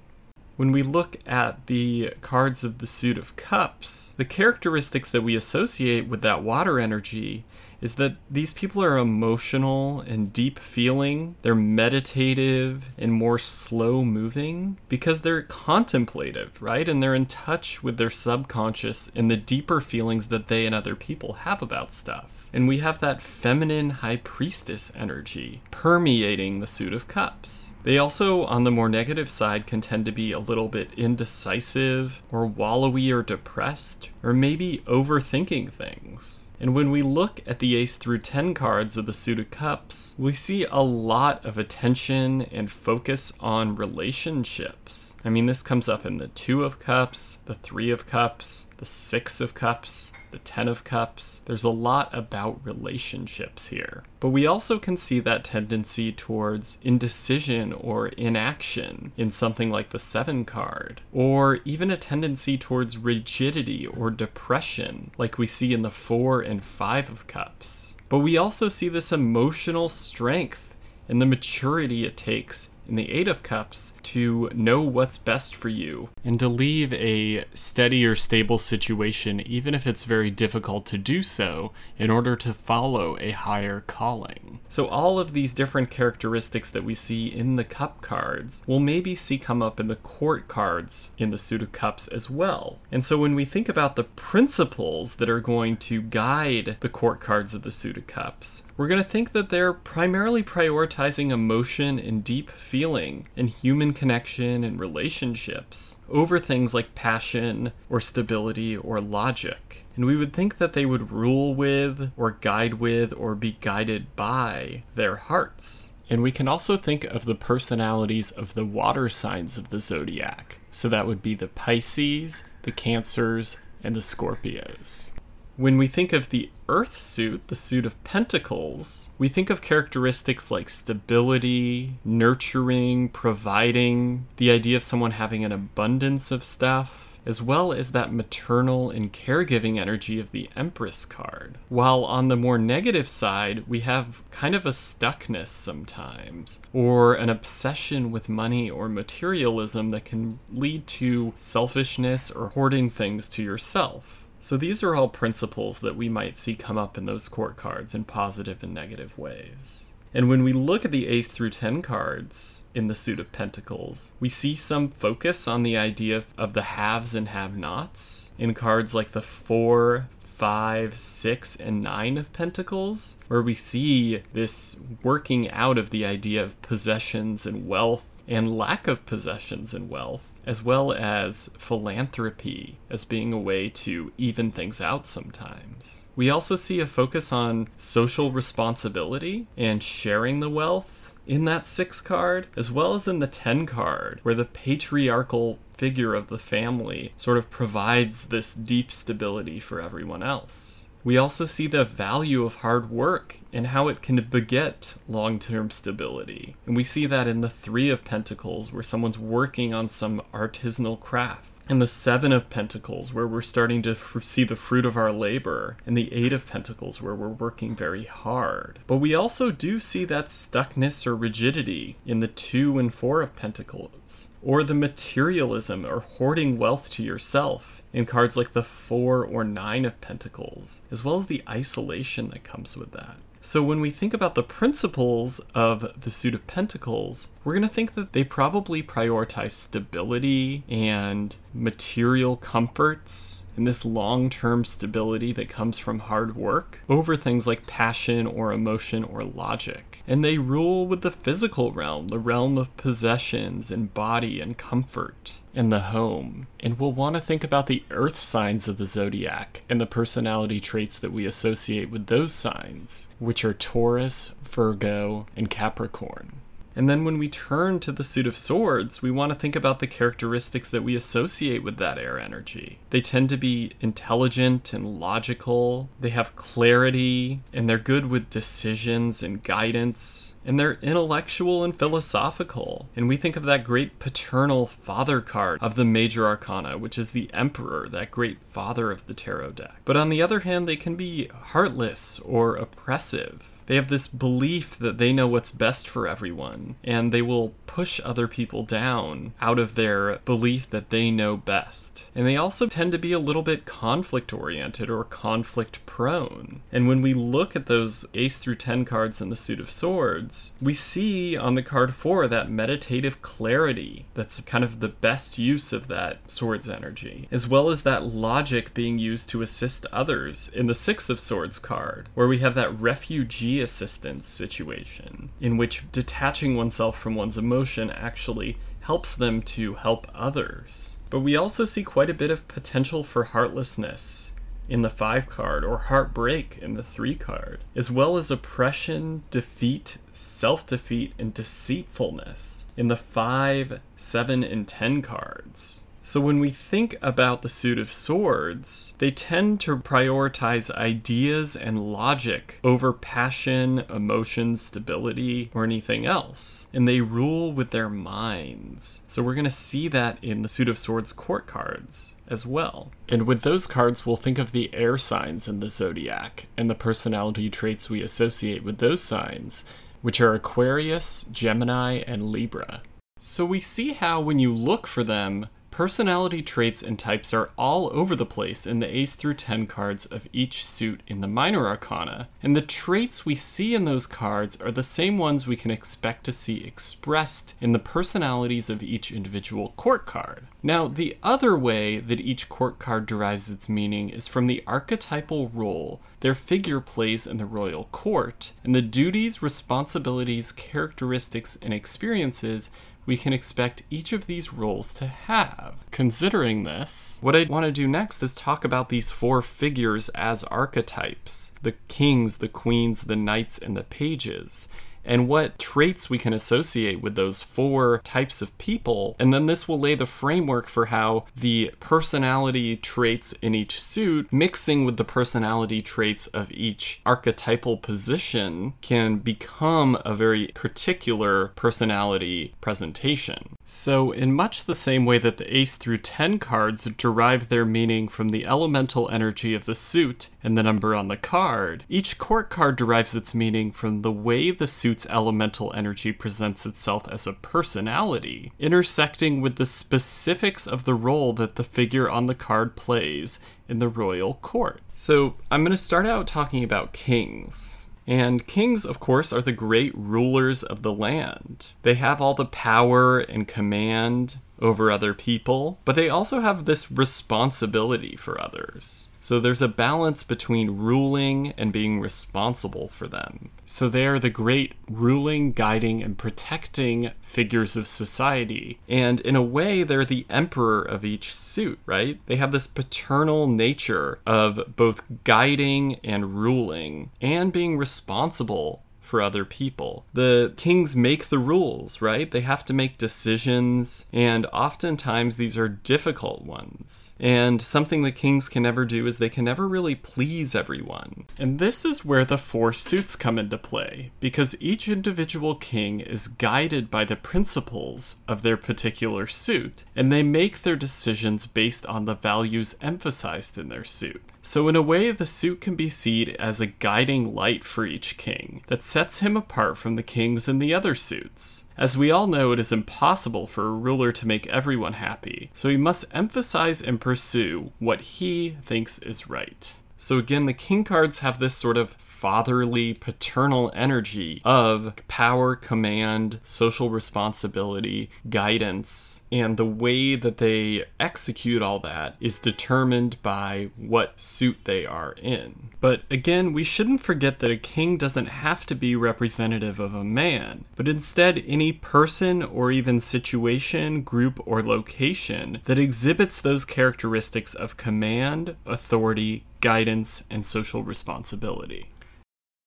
When 0.56 0.70
we 0.70 0.84
look 0.84 1.16
at 1.26 1.66
the 1.66 2.14
cards 2.20 2.62
of 2.62 2.78
the 2.78 2.86
suit 2.86 3.18
of 3.18 3.34
cups, 3.34 4.14
the 4.18 4.24
characteristics 4.24 5.10
that 5.10 5.22
we 5.22 5.34
associate 5.34 6.06
with 6.06 6.22
that 6.22 6.44
water 6.44 6.78
energy 6.78 7.44
is 7.80 7.94
that 7.94 8.16
these 8.30 8.52
people 8.52 8.82
are 8.82 8.98
emotional 8.98 10.00
and 10.00 10.32
deep 10.32 10.58
feeling. 10.58 11.36
They're 11.42 11.54
meditative 11.54 12.90
and 12.98 13.12
more 13.12 13.38
slow 13.38 14.04
moving 14.04 14.78
because 14.88 15.22
they're 15.22 15.42
contemplative, 15.42 16.60
right? 16.60 16.88
And 16.88 17.02
they're 17.02 17.14
in 17.14 17.26
touch 17.26 17.82
with 17.82 17.96
their 17.96 18.10
subconscious 18.10 19.10
and 19.14 19.30
the 19.30 19.36
deeper 19.36 19.80
feelings 19.80 20.28
that 20.28 20.48
they 20.48 20.66
and 20.66 20.74
other 20.74 20.94
people 20.94 21.34
have 21.34 21.62
about 21.62 21.92
stuff. 21.92 22.39
And 22.52 22.66
we 22.66 22.78
have 22.78 23.00
that 23.00 23.22
feminine 23.22 23.90
high 23.90 24.16
priestess 24.16 24.92
energy 24.96 25.62
permeating 25.70 26.60
the 26.60 26.66
suit 26.66 26.92
of 26.92 27.08
cups. 27.08 27.74
They 27.84 27.96
also, 27.96 28.44
on 28.44 28.64
the 28.64 28.70
more 28.70 28.88
negative 28.88 29.30
side, 29.30 29.66
can 29.66 29.80
tend 29.80 30.04
to 30.06 30.12
be 30.12 30.32
a 30.32 30.38
little 30.38 30.68
bit 30.68 30.90
indecisive 30.96 32.22
or 32.30 32.48
wallowy 32.48 33.12
or 33.12 33.22
depressed, 33.22 34.10
or 34.22 34.32
maybe 34.32 34.82
overthinking 34.86 35.70
things. 35.70 36.50
And 36.60 36.74
when 36.74 36.90
we 36.90 37.02
look 37.02 37.40
at 37.46 37.58
the 37.58 37.76
ace 37.76 37.96
through 37.96 38.18
10 38.18 38.52
cards 38.52 38.98
of 38.98 39.06
the 39.06 39.14
suit 39.14 39.38
of 39.38 39.50
cups, 39.50 40.14
we 40.18 40.32
see 40.32 40.64
a 40.64 40.80
lot 40.80 41.44
of 41.46 41.56
attention 41.56 42.42
and 42.42 42.70
focus 42.70 43.32
on 43.40 43.76
relationships. 43.76 45.16
I 45.24 45.30
mean, 45.30 45.46
this 45.46 45.62
comes 45.62 45.88
up 45.88 46.04
in 46.04 46.18
the 46.18 46.28
two 46.28 46.62
of 46.64 46.78
cups, 46.78 47.38
the 47.46 47.54
three 47.54 47.90
of 47.90 48.06
cups, 48.06 48.68
the 48.76 48.84
Six 48.84 49.40
of 49.40 49.54
Cups, 49.54 50.12
the 50.30 50.38
Ten 50.38 50.68
of 50.68 50.84
Cups. 50.84 51.42
There's 51.46 51.64
a 51.64 51.70
lot 51.70 52.08
about 52.12 52.64
relationships 52.64 53.68
here. 53.68 54.04
But 54.20 54.30
we 54.30 54.46
also 54.46 54.78
can 54.78 54.96
see 54.96 55.20
that 55.20 55.44
tendency 55.44 56.12
towards 56.12 56.78
indecision 56.82 57.72
or 57.72 58.08
inaction 58.08 59.12
in 59.16 59.30
something 59.30 59.70
like 59.70 59.90
the 59.90 59.98
Seven 59.98 60.44
card, 60.44 61.00
or 61.12 61.60
even 61.64 61.90
a 61.90 61.96
tendency 61.96 62.58
towards 62.58 62.98
rigidity 62.98 63.86
or 63.86 64.10
depression, 64.10 65.10
like 65.18 65.38
we 65.38 65.46
see 65.46 65.72
in 65.72 65.82
the 65.82 65.90
Four 65.90 66.40
and 66.40 66.62
Five 66.62 67.10
of 67.10 67.26
Cups. 67.26 67.96
But 68.08 68.18
we 68.18 68.36
also 68.36 68.68
see 68.68 68.88
this 68.88 69.12
emotional 69.12 69.88
strength 69.88 70.70
and 71.08 71.20
the 71.20 71.26
maturity 71.26 72.04
it 72.04 72.16
takes 72.16 72.70
in 72.90 72.96
the 72.96 73.10
Eight 73.10 73.28
of 73.28 73.42
Cups 73.42 73.94
to 74.02 74.50
know 74.52 74.82
what's 74.82 75.16
best 75.16 75.54
for 75.54 75.68
you 75.68 76.10
and 76.24 76.38
to 76.40 76.48
leave 76.48 76.92
a 76.92 77.44
steady 77.54 78.04
or 78.04 78.16
stable 78.16 78.58
situation, 78.58 79.40
even 79.40 79.74
if 79.74 79.86
it's 79.86 80.02
very 80.04 80.30
difficult 80.30 80.84
to 80.86 80.98
do 80.98 81.22
so, 81.22 81.72
in 81.96 82.10
order 82.10 82.34
to 82.34 82.52
follow 82.52 83.16
a 83.20 83.30
higher 83.30 83.80
calling. 83.80 84.58
So, 84.68 84.86
all 84.86 85.18
of 85.18 85.32
these 85.32 85.54
different 85.54 85.90
characteristics 85.90 86.68
that 86.70 86.84
we 86.84 86.94
see 86.94 87.28
in 87.28 87.56
the 87.56 87.64
Cup 87.64 88.02
cards 88.02 88.62
will 88.66 88.80
maybe 88.80 89.14
see 89.14 89.38
come 89.38 89.62
up 89.62 89.78
in 89.78 89.86
the 89.86 89.96
Court 89.96 90.48
cards 90.48 91.12
in 91.16 91.30
the 91.30 91.38
Suit 91.38 91.62
of 91.62 91.72
Cups 91.72 92.08
as 92.08 92.28
well. 92.28 92.80
And 92.90 93.04
so, 93.04 93.16
when 93.16 93.36
we 93.36 93.44
think 93.44 93.68
about 93.68 93.94
the 93.94 94.04
principles 94.04 95.16
that 95.16 95.30
are 95.30 95.40
going 95.40 95.76
to 95.78 96.02
guide 96.02 96.76
the 96.80 96.88
Court 96.88 97.20
cards 97.20 97.54
of 97.54 97.62
the 97.62 97.70
Suit 97.70 97.96
of 97.96 98.08
Cups, 98.08 98.64
we're 98.76 98.88
going 98.88 99.02
to 99.02 99.08
think 99.08 99.32
that 99.32 99.50
they're 99.50 99.74
primarily 99.74 100.42
prioritizing 100.42 101.30
emotion 101.30 101.98
and 101.98 102.24
deep 102.24 102.50
feeling 102.50 102.79
and 102.84 103.48
human 103.48 103.92
connection 103.92 104.64
and 104.64 104.80
relationships 104.80 105.98
over 106.08 106.38
things 106.38 106.74
like 106.74 106.94
passion 106.94 107.72
or 107.88 108.00
stability 108.00 108.76
or 108.76 109.00
logic. 109.00 109.84
And 109.96 110.04
we 110.04 110.16
would 110.16 110.32
think 110.32 110.58
that 110.58 110.72
they 110.72 110.86
would 110.86 111.10
rule 111.10 111.54
with, 111.54 112.12
or 112.16 112.30
guide 112.30 112.74
with, 112.74 113.12
or 113.12 113.34
be 113.34 113.58
guided 113.60 114.14
by 114.16 114.84
their 114.94 115.16
hearts. 115.16 115.92
And 116.08 116.22
we 116.22 116.32
can 116.32 116.48
also 116.48 116.76
think 116.76 117.04
of 117.04 117.24
the 117.24 117.34
personalities 117.34 118.30
of 118.30 118.54
the 118.54 118.64
water 118.64 119.08
signs 119.08 119.58
of 119.58 119.70
the 119.70 119.78
zodiac. 119.78 120.58
So 120.70 120.88
that 120.88 121.06
would 121.06 121.22
be 121.22 121.34
the 121.34 121.48
Pisces, 121.48 122.44
the 122.62 122.72
Cancers, 122.72 123.58
and 123.82 123.94
the 123.94 124.00
Scorpios. 124.00 125.12
When 125.60 125.76
we 125.76 125.88
think 125.88 126.14
of 126.14 126.30
the 126.30 126.48
Earth 126.70 126.96
suit, 126.96 127.48
the 127.48 127.54
suit 127.54 127.84
of 127.84 128.02
pentacles, 128.02 129.10
we 129.18 129.28
think 129.28 129.50
of 129.50 129.60
characteristics 129.60 130.50
like 130.50 130.70
stability, 130.70 131.98
nurturing, 132.02 133.10
providing, 133.10 134.26
the 134.38 134.50
idea 134.50 134.78
of 134.78 134.82
someone 134.82 135.10
having 135.10 135.44
an 135.44 135.52
abundance 135.52 136.30
of 136.30 136.44
stuff, 136.44 137.18
as 137.26 137.42
well 137.42 137.74
as 137.74 137.92
that 137.92 138.10
maternal 138.10 138.88
and 138.88 139.12
caregiving 139.12 139.78
energy 139.78 140.18
of 140.18 140.30
the 140.30 140.48
Empress 140.56 141.04
card. 141.04 141.58
While 141.68 142.06
on 142.06 142.28
the 142.28 142.36
more 142.36 142.56
negative 142.56 143.10
side, 143.10 143.68
we 143.68 143.80
have 143.80 144.22
kind 144.30 144.54
of 144.54 144.64
a 144.64 144.70
stuckness 144.70 145.48
sometimes, 145.48 146.62
or 146.72 147.12
an 147.12 147.28
obsession 147.28 148.10
with 148.10 148.30
money 148.30 148.70
or 148.70 148.88
materialism 148.88 149.90
that 149.90 150.06
can 150.06 150.38
lead 150.50 150.86
to 150.86 151.34
selfishness 151.36 152.30
or 152.30 152.48
hoarding 152.48 152.88
things 152.88 153.28
to 153.28 153.42
yourself. 153.42 154.19
So 154.42 154.56
these 154.56 154.82
are 154.82 154.94
all 154.94 155.08
principles 155.08 155.80
that 155.80 155.96
we 155.96 156.08
might 156.08 156.38
see 156.38 156.54
come 156.54 156.78
up 156.78 156.96
in 156.96 157.04
those 157.04 157.28
court 157.28 157.56
cards 157.56 157.94
in 157.94 158.04
positive 158.04 158.62
and 158.62 158.72
negative 158.72 159.16
ways. 159.18 159.92
And 160.14 160.30
when 160.30 160.42
we 160.42 160.54
look 160.54 160.84
at 160.84 160.90
the 160.90 161.06
ace 161.06 161.28
through 161.28 161.50
10 161.50 161.82
cards 161.82 162.64
in 162.74 162.88
the 162.88 162.94
suit 162.94 163.20
of 163.20 163.30
pentacles, 163.32 164.14
we 164.18 164.30
see 164.30 164.56
some 164.56 164.88
focus 164.88 165.46
on 165.46 165.62
the 165.62 165.76
idea 165.76 166.22
of 166.38 166.54
the 166.54 166.62
haves 166.62 167.14
and 167.14 167.28
have 167.28 167.54
nots 167.54 168.32
in 168.38 168.54
cards 168.54 168.94
like 168.94 169.12
the 169.12 169.22
4, 169.22 170.08
5, 170.24 170.96
6, 170.96 171.56
and 171.56 171.82
9 171.82 172.16
of 172.16 172.32
pentacles, 172.32 173.16
where 173.28 173.42
we 173.42 173.54
see 173.54 174.22
this 174.32 174.80
working 175.02 175.50
out 175.50 175.76
of 175.76 175.90
the 175.90 176.06
idea 176.06 176.42
of 176.42 176.60
possessions 176.62 177.44
and 177.44 177.68
wealth 177.68 178.09
and 178.30 178.56
lack 178.56 178.86
of 178.86 179.04
possessions 179.04 179.74
and 179.74 179.90
wealth, 179.90 180.40
as 180.46 180.62
well 180.62 180.92
as 180.92 181.50
philanthropy 181.58 182.78
as 182.88 183.04
being 183.04 183.32
a 183.32 183.38
way 183.38 183.68
to 183.68 184.12
even 184.16 184.52
things 184.52 184.80
out 184.80 185.06
sometimes. 185.06 186.08
We 186.14 186.30
also 186.30 186.54
see 186.54 186.78
a 186.78 186.86
focus 186.86 187.32
on 187.32 187.68
social 187.76 188.30
responsibility 188.30 189.48
and 189.56 189.82
sharing 189.82 190.38
the 190.38 190.48
wealth 190.48 191.12
in 191.26 191.44
that 191.44 191.66
six 191.66 192.00
card, 192.00 192.46
as 192.56 192.72
well 192.72 192.94
as 192.94 193.06
in 193.06 193.18
the 193.18 193.26
10 193.26 193.66
card, 193.66 194.20
where 194.22 194.34
the 194.34 194.44
patriarchal 194.44 195.58
figure 195.76 196.14
of 196.14 196.28
the 196.28 196.38
family 196.38 197.12
sort 197.16 197.38
of 197.38 197.50
provides 197.50 198.26
this 198.26 198.54
deep 198.54 198.92
stability 198.92 199.58
for 199.58 199.80
everyone 199.80 200.22
else. 200.22 200.89
We 201.02 201.16
also 201.16 201.46
see 201.46 201.66
the 201.66 201.84
value 201.84 202.44
of 202.44 202.56
hard 202.56 202.90
work 202.90 203.38
and 203.52 203.68
how 203.68 203.88
it 203.88 204.02
can 204.02 204.16
beget 204.28 204.96
long 205.08 205.38
term 205.38 205.70
stability. 205.70 206.56
And 206.66 206.76
we 206.76 206.84
see 206.84 207.06
that 207.06 207.26
in 207.26 207.40
the 207.40 207.48
Three 207.48 207.88
of 207.88 208.04
Pentacles, 208.04 208.72
where 208.72 208.82
someone's 208.82 209.18
working 209.18 209.72
on 209.72 209.88
some 209.88 210.22
artisanal 210.32 211.00
craft. 211.00 211.46
And 211.68 211.80
the 211.80 211.86
Seven 211.86 212.32
of 212.32 212.50
Pentacles, 212.50 213.14
where 213.14 213.28
we're 213.28 213.42
starting 213.42 213.80
to 213.82 213.94
see 214.22 214.42
the 214.42 214.56
fruit 214.56 214.84
of 214.84 214.96
our 214.96 215.12
labor. 215.12 215.76
And 215.86 215.96
the 215.96 216.12
Eight 216.12 216.32
of 216.32 216.46
Pentacles, 216.46 217.00
where 217.00 217.14
we're 217.14 217.28
working 217.28 217.76
very 217.76 218.04
hard. 218.04 218.80
But 218.88 218.96
we 218.96 219.14
also 219.14 219.52
do 219.52 219.78
see 219.78 220.04
that 220.06 220.26
stuckness 220.26 221.06
or 221.06 221.16
rigidity 221.16 221.96
in 222.04 222.18
the 222.18 222.28
Two 222.28 222.78
and 222.78 222.92
Four 222.92 223.22
of 223.22 223.36
Pentacles, 223.36 224.30
or 224.42 224.64
the 224.64 224.74
materialism 224.74 225.86
or 225.86 226.00
hoarding 226.00 226.58
wealth 226.58 226.90
to 226.90 227.04
yourself 227.04 227.79
in 227.92 228.06
cards 228.06 228.36
like 228.36 228.52
the 228.52 228.62
Four 228.62 229.24
or 229.24 229.44
Nine 229.44 229.84
of 229.84 230.00
Pentacles, 230.00 230.82
as 230.90 231.04
well 231.04 231.16
as 231.16 231.26
the 231.26 231.42
isolation 231.48 232.28
that 232.30 232.44
comes 232.44 232.76
with 232.76 232.92
that. 232.92 233.16
So, 233.42 233.62
when 233.62 233.80
we 233.80 233.90
think 233.90 234.12
about 234.12 234.34
the 234.34 234.42
principles 234.42 235.40
of 235.54 235.98
the 235.98 236.10
Suit 236.10 236.34
of 236.34 236.46
Pentacles, 236.46 237.30
we're 237.42 237.54
going 237.54 237.66
to 237.66 237.74
think 237.74 237.94
that 237.94 238.12
they 238.12 238.22
probably 238.22 238.82
prioritize 238.82 239.52
stability 239.52 240.62
and 240.68 241.34
material 241.52 242.36
comforts 242.36 243.46
and 243.56 243.66
this 243.66 243.84
long 243.84 244.30
term 244.30 244.64
stability 244.64 245.32
that 245.32 245.48
comes 245.48 245.78
from 245.78 246.00
hard 246.00 246.36
work 246.36 246.82
over 246.88 247.16
things 247.16 247.46
like 247.46 247.66
passion 247.66 248.26
or 248.26 248.52
emotion 248.52 249.04
or 249.04 249.24
logic. 249.24 250.02
And 250.06 250.24
they 250.24 250.38
rule 250.38 250.86
with 250.86 251.02
the 251.02 251.10
physical 251.10 251.72
realm, 251.72 252.08
the 252.08 252.18
realm 252.18 252.58
of 252.58 252.76
possessions 252.76 253.70
and 253.70 253.92
body 253.94 254.40
and 254.40 254.56
comfort 254.56 255.40
and 255.54 255.70
the 255.70 255.80
home. 255.80 256.46
And 256.58 256.78
we'll 256.78 256.92
want 256.92 257.14
to 257.14 257.20
think 257.20 257.44
about 257.44 257.66
the 257.66 257.84
earth 257.90 258.16
signs 258.16 258.68
of 258.68 258.78
the 258.78 258.86
zodiac 258.86 259.62
and 259.68 259.80
the 259.80 259.86
personality 259.86 260.60
traits 260.60 260.98
that 261.00 261.12
we 261.12 261.26
associate 261.26 261.90
with 261.90 262.06
those 262.06 262.32
signs, 262.32 263.08
which 263.18 263.44
are 263.44 263.54
Taurus, 263.54 264.32
Virgo, 264.42 265.26
and 265.36 265.50
Capricorn. 265.50 266.40
And 266.76 266.88
then 266.88 267.04
when 267.04 267.18
we 267.18 267.28
turn 267.28 267.80
to 267.80 267.92
the 267.92 268.04
suit 268.04 268.26
of 268.26 268.36
swords, 268.36 269.02
we 269.02 269.10
want 269.10 269.30
to 269.30 269.38
think 269.38 269.56
about 269.56 269.80
the 269.80 269.86
characteristics 269.86 270.68
that 270.68 270.82
we 270.82 270.94
associate 270.94 271.62
with 271.62 271.76
that 271.78 271.98
air 271.98 272.18
energy. 272.18 272.78
They 272.90 273.00
tend 273.00 273.28
to 273.30 273.36
be 273.36 273.72
intelligent 273.80 274.72
and 274.72 275.00
logical, 275.00 275.88
they 275.98 276.10
have 276.10 276.36
clarity, 276.36 277.40
and 277.52 277.68
they're 277.68 277.78
good 277.78 278.06
with 278.06 278.30
decisions 278.30 279.22
and 279.22 279.42
guidance, 279.42 280.34
and 280.44 280.58
they're 280.58 280.78
intellectual 280.82 281.64
and 281.64 281.76
philosophical. 281.76 282.88
And 282.94 283.08
we 283.08 283.16
think 283.16 283.36
of 283.36 283.44
that 283.44 283.64
great 283.64 283.98
paternal 283.98 284.66
father 284.66 285.20
card 285.20 285.60
of 285.62 285.74
the 285.74 285.84
major 285.84 286.26
arcana, 286.26 286.78
which 286.78 286.98
is 286.98 287.10
the 287.10 287.30
emperor, 287.34 287.88
that 287.88 288.10
great 288.10 288.42
father 288.42 288.90
of 288.90 289.06
the 289.06 289.14
tarot 289.14 289.52
deck. 289.52 289.76
But 289.84 289.96
on 289.96 290.08
the 290.08 290.22
other 290.22 290.40
hand, 290.40 290.68
they 290.68 290.76
can 290.76 290.96
be 290.96 291.28
heartless 291.28 292.20
or 292.20 292.56
oppressive 292.56 293.59
they 293.70 293.76
have 293.76 293.86
this 293.86 294.08
belief 294.08 294.76
that 294.80 294.98
they 294.98 295.12
know 295.12 295.28
what's 295.28 295.52
best 295.52 295.88
for 295.88 296.08
everyone, 296.08 296.74
and 296.82 297.12
they 297.12 297.22
will 297.22 297.54
push 297.68 298.00
other 298.04 298.26
people 298.26 298.64
down 298.64 299.32
out 299.40 299.60
of 299.60 299.76
their 299.76 300.18
belief 300.24 300.68
that 300.70 300.90
they 300.90 301.08
know 301.08 301.36
best. 301.36 302.10
And 302.16 302.26
they 302.26 302.36
also 302.36 302.66
tend 302.66 302.90
to 302.90 302.98
be 302.98 303.12
a 303.12 303.20
little 303.20 303.42
bit 303.42 303.66
conflict 303.66 304.32
oriented 304.32 304.90
or 304.90 305.04
conflict 305.04 305.86
prone. 305.86 306.62
And 306.72 306.88
when 306.88 307.00
we 307.00 307.14
look 307.14 307.54
at 307.54 307.66
those 307.66 308.04
ace 308.12 308.38
through 308.38 308.56
10 308.56 308.84
cards 308.84 309.20
in 309.20 309.30
the 309.30 309.36
suit 309.36 309.60
of 309.60 309.70
swords, 309.70 310.52
we 310.60 310.74
see 310.74 311.36
on 311.36 311.54
the 311.54 311.62
card 311.62 311.94
4 311.94 312.26
that 312.26 312.50
meditative 312.50 313.22
clarity 313.22 314.06
that's 314.14 314.40
kind 314.40 314.64
of 314.64 314.80
the 314.80 314.88
best 314.88 315.38
use 315.38 315.72
of 315.72 315.86
that 315.86 316.28
swords 316.28 316.68
energy, 316.68 317.28
as 317.30 317.46
well 317.46 317.70
as 317.70 317.82
that 317.82 318.02
logic 318.02 318.74
being 318.74 318.98
used 318.98 319.28
to 319.28 319.42
assist 319.42 319.86
others 319.92 320.50
in 320.52 320.66
the 320.66 320.74
6 320.74 321.08
of 321.08 321.20
swords 321.20 321.60
card, 321.60 322.08
where 322.14 322.26
we 322.26 322.38
have 322.38 322.56
that 322.56 322.80
refugee 322.80 323.59
assistance 323.60 324.28
situation 324.28 325.30
in 325.40 325.56
which 325.56 325.84
detaching 325.92 326.56
oneself 326.56 326.98
from 326.98 327.14
one's 327.14 327.38
emotion 327.38 327.90
actually 327.90 328.56
helps 328.80 329.14
them 329.14 329.42
to 329.42 329.74
help 329.74 330.06
others. 330.14 330.98
But 331.10 331.20
we 331.20 331.36
also 331.36 331.64
see 331.64 331.82
quite 331.82 332.10
a 332.10 332.14
bit 332.14 332.30
of 332.30 332.48
potential 332.48 333.04
for 333.04 333.24
heartlessness 333.24 334.34
in 334.68 334.82
the 334.82 334.88
5 334.88 335.28
card 335.28 335.64
or 335.64 335.78
heartbreak 335.78 336.58
in 336.62 336.74
the 336.74 336.82
3 336.82 337.16
card, 337.16 337.64
as 337.74 337.90
well 337.90 338.16
as 338.16 338.30
oppression, 338.30 339.24
defeat, 339.30 339.98
self 340.12 340.64
defeat, 340.64 341.12
and 341.18 341.34
deceitfulness 341.34 342.66
in 342.76 342.86
the 342.88 342.96
5, 342.96 343.80
7, 343.96 344.44
and 344.44 344.68
10 344.68 345.02
cards. 345.02 345.88
So 346.02 346.20
when 346.20 346.40
we 346.40 346.50
think 346.50 346.96
about 347.02 347.42
the 347.42 347.48
suit 347.48 347.78
of 347.78 347.92
swords, 347.92 348.94
they 348.98 349.10
tend 349.10 349.60
to 349.60 349.76
prioritize 349.76 350.70
ideas 350.70 351.54
and 351.54 351.92
logic 351.92 352.58
over 352.64 352.92
passion, 352.92 353.84
emotion, 353.90 354.56
stability, 354.56 355.50
or 355.52 355.62
anything 355.62 356.06
else. 356.06 356.68
And 356.72 356.88
they 356.88 357.02
rule 357.02 357.52
with 357.52 357.70
their 357.70 357.90
minds. 357.90 359.02
So 359.06 359.22
we're 359.22 359.34
going 359.34 359.44
to 359.44 359.50
see 359.50 359.88
that 359.88 360.18
in 360.22 360.42
the 360.42 360.48
suit 360.48 360.68
of 360.68 360.78
swords 360.78 361.12
court 361.12 361.46
cards 361.46 362.16
as 362.28 362.46
well. 362.46 362.90
And 363.08 363.26
with 363.26 363.42
those 363.42 363.66
cards, 363.66 364.06
we'll 364.06 364.16
think 364.16 364.38
of 364.38 364.52
the 364.52 364.72
air 364.74 364.96
signs 364.96 365.48
in 365.48 365.60
the 365.60 365.68
zodiac 365.68 366.46
and 366.56 366.70
the 366.70 366.74
personality 366.74 367.50
traits 367.50 367.90
we 367.90 368.02
associate 368.02 368.64
with 368.64 368.78
those 368.78 369.02
signs 369.02 369.64
which 370.02 370.20
are 370.20 370.34
Aquarius, 370.34 371.24
Gemini, 371.30 372.02
and 372.06 372.24
Libra. 372.30 372.82
So 373.18 373.44
we 373.44 373.60
see 373.60 373.92
how 373.92 374.20
when 374.20 374.38
you 374.38 374.54
look 374.54 374.86
for 374.86 375.04
them, 375.04 375.48
Personality 375.70 376.42
traits 376.42 376.82
and 376.82 376.98
types 376.98 377.32
are 377.32 377.50
all 377.56 377.90
over 377.92 378.16
the 378.16 378.26
place 378.26 378.66
in 378.66 378.80
the 378.80 378.96
Ace 378.96 379.14
through 379.14 379.34
10 379.34 379.66
cards 379.66 380.04
of 380.04 380.28
each 380.32 380.66
suit 380.66 381.02
in 381.06 381.20
the 381.20 381.28
Minor 381.28 381.66
Arcana, 381.68 382.28
and 382.42 382.56
the 382.56 382.60
traits 382.60 383.24
we 383.24 383.36
see 383.36 383.74
in 383.74 383.84
those 383.84 384.06
cards 384.06 384.60
are 384.60 384.72
the 384.72 384.82
same 384.82 385.16
ones 385.16 385.46
we 385.46 385.56
can 385.56 385.70
expect 385.70 386.24
to 386.24 386.32
see 386.32 386.64
expressed 386.64 387.54
in 387.60 387.72
the 387.72 387.78
personalities 387.78 388.68
of 388.68 388.82
each 388.82 389.12
individual 389.12 389.72
court 389.76 390.06
card. 390.06 390.48
Now, 390.62 390.88
the 390.88 391.16
other 391.22 391.56
way 391.56 392.00
that 392.00 392.20
each 392.20 392.48
court 392.48 392.78
card 392.78 393.06
derives 393.06 393.48
its 393.48 393.68
meaning 393.68 394.10
is 394.10 394.28
from 394.28 394.46
the 394.46 394.62
archetypal 394.66 395.48
role 395.48 396.00
their 396.20 396.34
figure 396.34 396.80
plays 396.80 397.26
in 397.26 397.38
the 397.38 397.46
royal 397.46 397.84
court, 397.92 398.52
and 398.62 398.74
the 398.74 398.82
duties, 398.82 399.42
responsibilities, 399.42 400.52
characteristics, 400.52 401.58
and 401.62 401.72
experiences 401.72 402.70
we 403.06 403.16
can 403.16 403.32
expect 403.32 403.82
each 403.90 404.12
of 404.12 404.26
these 404.26 404.52
roles 404.52 404.94
to 404.94 405.06
have. 405.06 405.84
Considering 405.90 406.62
this, 406.62 407.18
what 407.22 407.34
I 407.34 407.44
want 407.44 407.64
to 407.64 407.72
do 407.72 407.88
next 407.88 408.22
is 408.22 408.34
talk 408.34 408.64
about 408.64 408.88
these 408.88 409.10
four 409.10 409.42
figures 409.42 410.08
as 410.10 410.44
archetypes 410.44 411.52
the 411.62 411.72
kings, 411.88 412.38
the 412.38 412.48
queens, 412.48 413.02
the 413.02 413.16
knights, 413.16 413.58
and 413.58 413.76
the 413.76 413.84
pages 413.84 414.68
and 415.04 415.28
what 415.28 415.58
traits 415.58 416.10
we 416.10 416.18
can 416.18 416.32
associate 416.32 417.02
with 417.02 417.14
those 417.14 417.42
four 417.42 418.00
types 418.04 418.42
of 418.42 418.56
people. 418.58 419.16
And 419.18 419.32
then 419.32 419.46
this 419.46 419.66
will 419.66 419.78
lay 419.78 419.94
the 419.94 420.06
framework 420.06 420.68
for 420.68 420.86
how 420.86 421.26
the 421.36 421.72
personality 421.80 422.76
traits 422.76 423.32
in 423.34 423.54
each 423.54 423.80
suit, 423.80 424.32
mixing 424.32 424.84
with 424.84 424.96
the 424.96 425.04
personality 425.04 425.82
traits 425.82 426.26
of 426.28 426.50
each 426.52 427.00
archetypal 427.04 427.76
position, 427.76 428.74
can 428.80 429.18
become 429.18 429.98
a 430.04 430.14
very 430.14 430.48
particular 430.48 431.48
personality 431.48 432.54
presentation. 432.60 433.56
So, 433.72 434.10
in 434.10 434.32
much 434.32 434.64
the 434.64 434.74
same 434.74 435.06
way 435.06 435.18
that 435.18 435.36
the 435.36 435.56
ace 435.56 435.76
through 435.76 435.98
10 435.98 436.40
cards 436.40 436.86
derive 436.86 437.48
their 437.48 437.64
meaning 437.64 438.08
from 438.08 438.30
the 438.30 438.44
elemental 438.44 439.08
energy 439.10 439.54
of 439.54 439.64
the 439.64 439.76
suit 439.76 440.28
and 440.42 440.58
the 440.58 440.64
number 440.64 440.92
on 440.92 441.06
the 441.06 441.16
card, 441.16 441.84
each 441.88 442.18
court 442.18 442.50
card 442.50 442.74
derives 442.74 443.14
its 443.14 443.32
meaning 443.32 443.70
from 443.70 444.02
the 444.02 444.10
way 444.10 444.50
the 444.50 444.66
suit's 444.66 445.06
elemental 445.06 445.72
energy 445.72 446.10
presents 446.10 446.66
itself 446.66 447.06
as 447.06 447.28
a 447.28 447.32
personality, 447.32 448.50
intersecting 448.58 449.40
with 449.40 449.54
the 449.54 449.64
specifics 449.64 450.66
of 450.66 450.84
the 450.84 450.94
role 450.94 451.32
that 451.34 451.54
the 451.54 451.62
figure 451.62 452.10
on 452.10 452.26
the 452.26 452.34
card 452.34 452.74
plays 452.74 453.38
in 453.68 453.78
the 453.78 453.88
royal 453.88 454.34
court. 454.34 454.80
So, 454.96 455.36
I'm 455.48 455.62
going 455.62 455.70
to 455.70 455.76
start 455.76 456.06
out 456.06 456.26
talking 456.26 456.64
about 456.64 456.92
kings. 456.92 457.86
And 458.06 458.46
kings, 458.46 458.84
of 458.84 458.98
course, 458.98 459.32
are 459.32 459.42
the 459.42 459.52
great 459.52 459.92
rulers 459.94 460.62
of 460.62 460.82
the 460.82 460.92
land. 460.92 461.72
They 461.82 461.94
have 461.94 462.20
all 462.20 462.34
the 462.34 462.46
power 462.46 463.20
and 463.20 463.46
command 463.46 464.38
over 464.58 464.90
other 464.90 465.14
people, 465.14 465.78
but 465.84 465.94
they 465.94 466.08
also 466.08 466.40
have 466.40 466.64
this 466.64 466.90
responsibility 466.90 468.16
for 468.16 468.40
others. 468.40 469.09
So 469.20 469.38
there's 469.38 469.62
a 469.62 469.68
balance 469.68 470.22
between 470.22 470.78
ruling 470.78 471.52
and 471.58 471.72
being 471.72 472.00
responsible 472.00 472.88
for 472.88 473.06
them. 473.06 473.50
So 473.66 473.88
they 473.88 474.06
are 474.06 474.18
the 474.18 474.30
great 474.30 474.74
ruling, 474.90 475.52
guiding, 475.52 476.02
and 476.02 476.16
protecting 476.16 477.10
figures 477.20 477.76
of 477.76 477.86
society. 477.86 478.80
And 478.88 479.20
in 479.20 479.36
a 479.36 479.42
way, 479.42 479.82
they're 479.82 480.06
the 480.06 480.26
emperor 480.30 480.82
of 480.82 481.04
each 481.04 481.34
suit, 481.34 481.78
right? 481.84 482.18
They 482.26 482.36
have 482.36 482.50
this 482.50 482.66
paternal 482.66 483.46
nature 483.46 484.18
of 484.26 484.74
both 484.74 485.04
guiding 485.24 486.00
and 486.02 486.34
ruling 486.34 487.10
and 487.20 487.52
being 487.52 487.76
responsible 487.76 488.82
for 489.10 489.20
other 489.20 489.44
people. 489.44 490.06
The 490.14 490.54
kings 490.56 490.94
make 490.94 491.28
the 491.28 491.38
rules, 491.38 492.00
right? 492.00 492.30
They 492.30 492.42
have 492.42 492.64
to 492.66 492.72
make 492.72 492.96
decisions, 492.96 494.06
and 494.12 494.46
oftentimes 494.46 495.36
these 495.36 495.58
are 495.58 495.68
difficult 495.68 496.44
ones. 496.44 497.16
And 497.18 497.60
something 497.60 498.02
the 498.02 498.12
kings 498.12 498.48
can 498.48 498.62
never 498.62 498.84
do 498.84 499.06
is 499.08 499.18
they 499.18 499.28
can 499.28 499.44
never 499.44 499.66
really 499.66 499.96
please 499.96 500.54
everyone. 500.54 501.24
And 501.38 501.58
this 501.58 501.84
is 501.84 502.04
where 502.04 502.24
the 502.24 502.38
four 502.38 502.72
suits 502.72 503.16
come 503.16 503.36
into 503.36 503.58
play, 503.58 504.12
because 504.20 504.60
each 504.62 504.86
individual 504.86 505.56
king 505.56 505.98
is 505.98 506.28
guided 506.28 506.88
by 506.88 507.04
the 507.04 507.16
principles 507.16 508.20
of 508.28 508.42
their 508.42 508.56
particular 508.56 509.26
suit, 509.26 509.84
and 509.96 510.12
they 510.12 510.22
make 510.22 510.62
their 510.62 510.76
decisions 510.76 511.46
based 511.46 511.84
on 511.86 512.04
the 512.04 512.14
values 512.14 512.76
emphasized 512.80 513.58
in 513.58 513.68
their 513.70 513.84
suit. 513.84 514.22
So, 514.42 514.68
in 514.68 514.76
a 514.76 514.82
way, 514.82 515.10
the 515.10 515.26
suit 515.26 515.60
can 515.60 515.76
be 515.76 515.90
seen 515.90 516.30
as 516.38 516.60
a 516.60 516.66
guiding 516.66 517.34
light 517.34 517.62
for 517.62 517.84
each 517.84 518.16
king 518.16 518.62
that 518.68 518.82
sets 518.82 519.20
him 519.20 519.36
apart 519.36 519.76
from 519.76 519.96
the 519.96 520.02
kings 520.02 520.48
in 520.48 520.58
the 520.58 520.72
other 520.72 520.94
suits. 520.94 521.66
As 521.76 521.98
we 521.98 522.10
all 522.10 522.26
know, 522.26 522.52
it 522.52 522.58
is 522.58 522.72
impossible 522.72 523.46
for 523.46 523.66
a 523.66 523.72
ruler 523.72 524.12
to 524.12 524.26
make 524.26 524.46
everyone 524.46 524.94
happy, 524.94 525.50
so 525.52 525.68
he 525.68 525.76
must 525.76 526.06
emphasize 526.12 526.80
and 526.80 527.00
pursue 527.00 527.72
what 527.78 528.00
he 528.00 528.56
thinks 528.62 528.98
is 529.00 529.28
right. 529.28 529.80
So, 530.02 530.16
again, 530.16 530.46
the 530.46 530.54
king 530.54 530.82
cards 530.82 531.18
have 531.18 531.38
this 531.38 531.54
sort 531.54 531.76
of 531.76 531.90
fatherly, 531.90 532.94
paternal 532.94 533.70
energy 533.74 534.40
of 534.46 534.94
power, 535.08 535.54
command, 535.54 536.40
social 536.42 536.88
responsibility, 536.88 538.10
guidance, 538.28 539.24
and 539.30 539.58
the 539.58 539.66
way 539.66 540.16
that 540.16 540.38
they 540.38 540.84
execute 540.98 541.60
all 541.60 541.80
that 541.80 542.16
is 542.18 542.38
determined 542.38 543.22
by 543.22 543.68
what 543.76 544.18
suit 544.18 544.58
they 544.64 544.86
are 544.86 545.14
in. 545.20 545.68
But 545.80 546.02
again, 546.10 546.52
we 546.52 546.64
shouldn't 546.64 547.00
forget 547.00 547.38
that 547.38 547.50
a 547.50 547.56
king 547.56 547.96
doesn't 547.96 548.26
have 548.26 548.66
to 548.66 548.74
be 548.74 548.96
representative 548.96 549.80
of 549.80 549.94
a 549.94 550.04
man, 550.04 550.64
but 550.76 550.88
instead 550.88 551.42
any 551.46 551.72
person 551.72 552.42
or 552.42 552.70
even 552.70 553.00
situation, 553.00 554.02
group, 554.02 554.40
or 554.46 554.62
location 554.62 555.60
that 555.64 555.78
exhibits 555.78 556.40
those 556.40 556.64
characteristics 556.64 557.54
of 557.54 557.78
command, 557.78 558.56
authority, 558.66 559.44
guidance, 559.60 560.24
and 560.30 560.44
social 560.44 560.82
responsibility. 560.82 561.90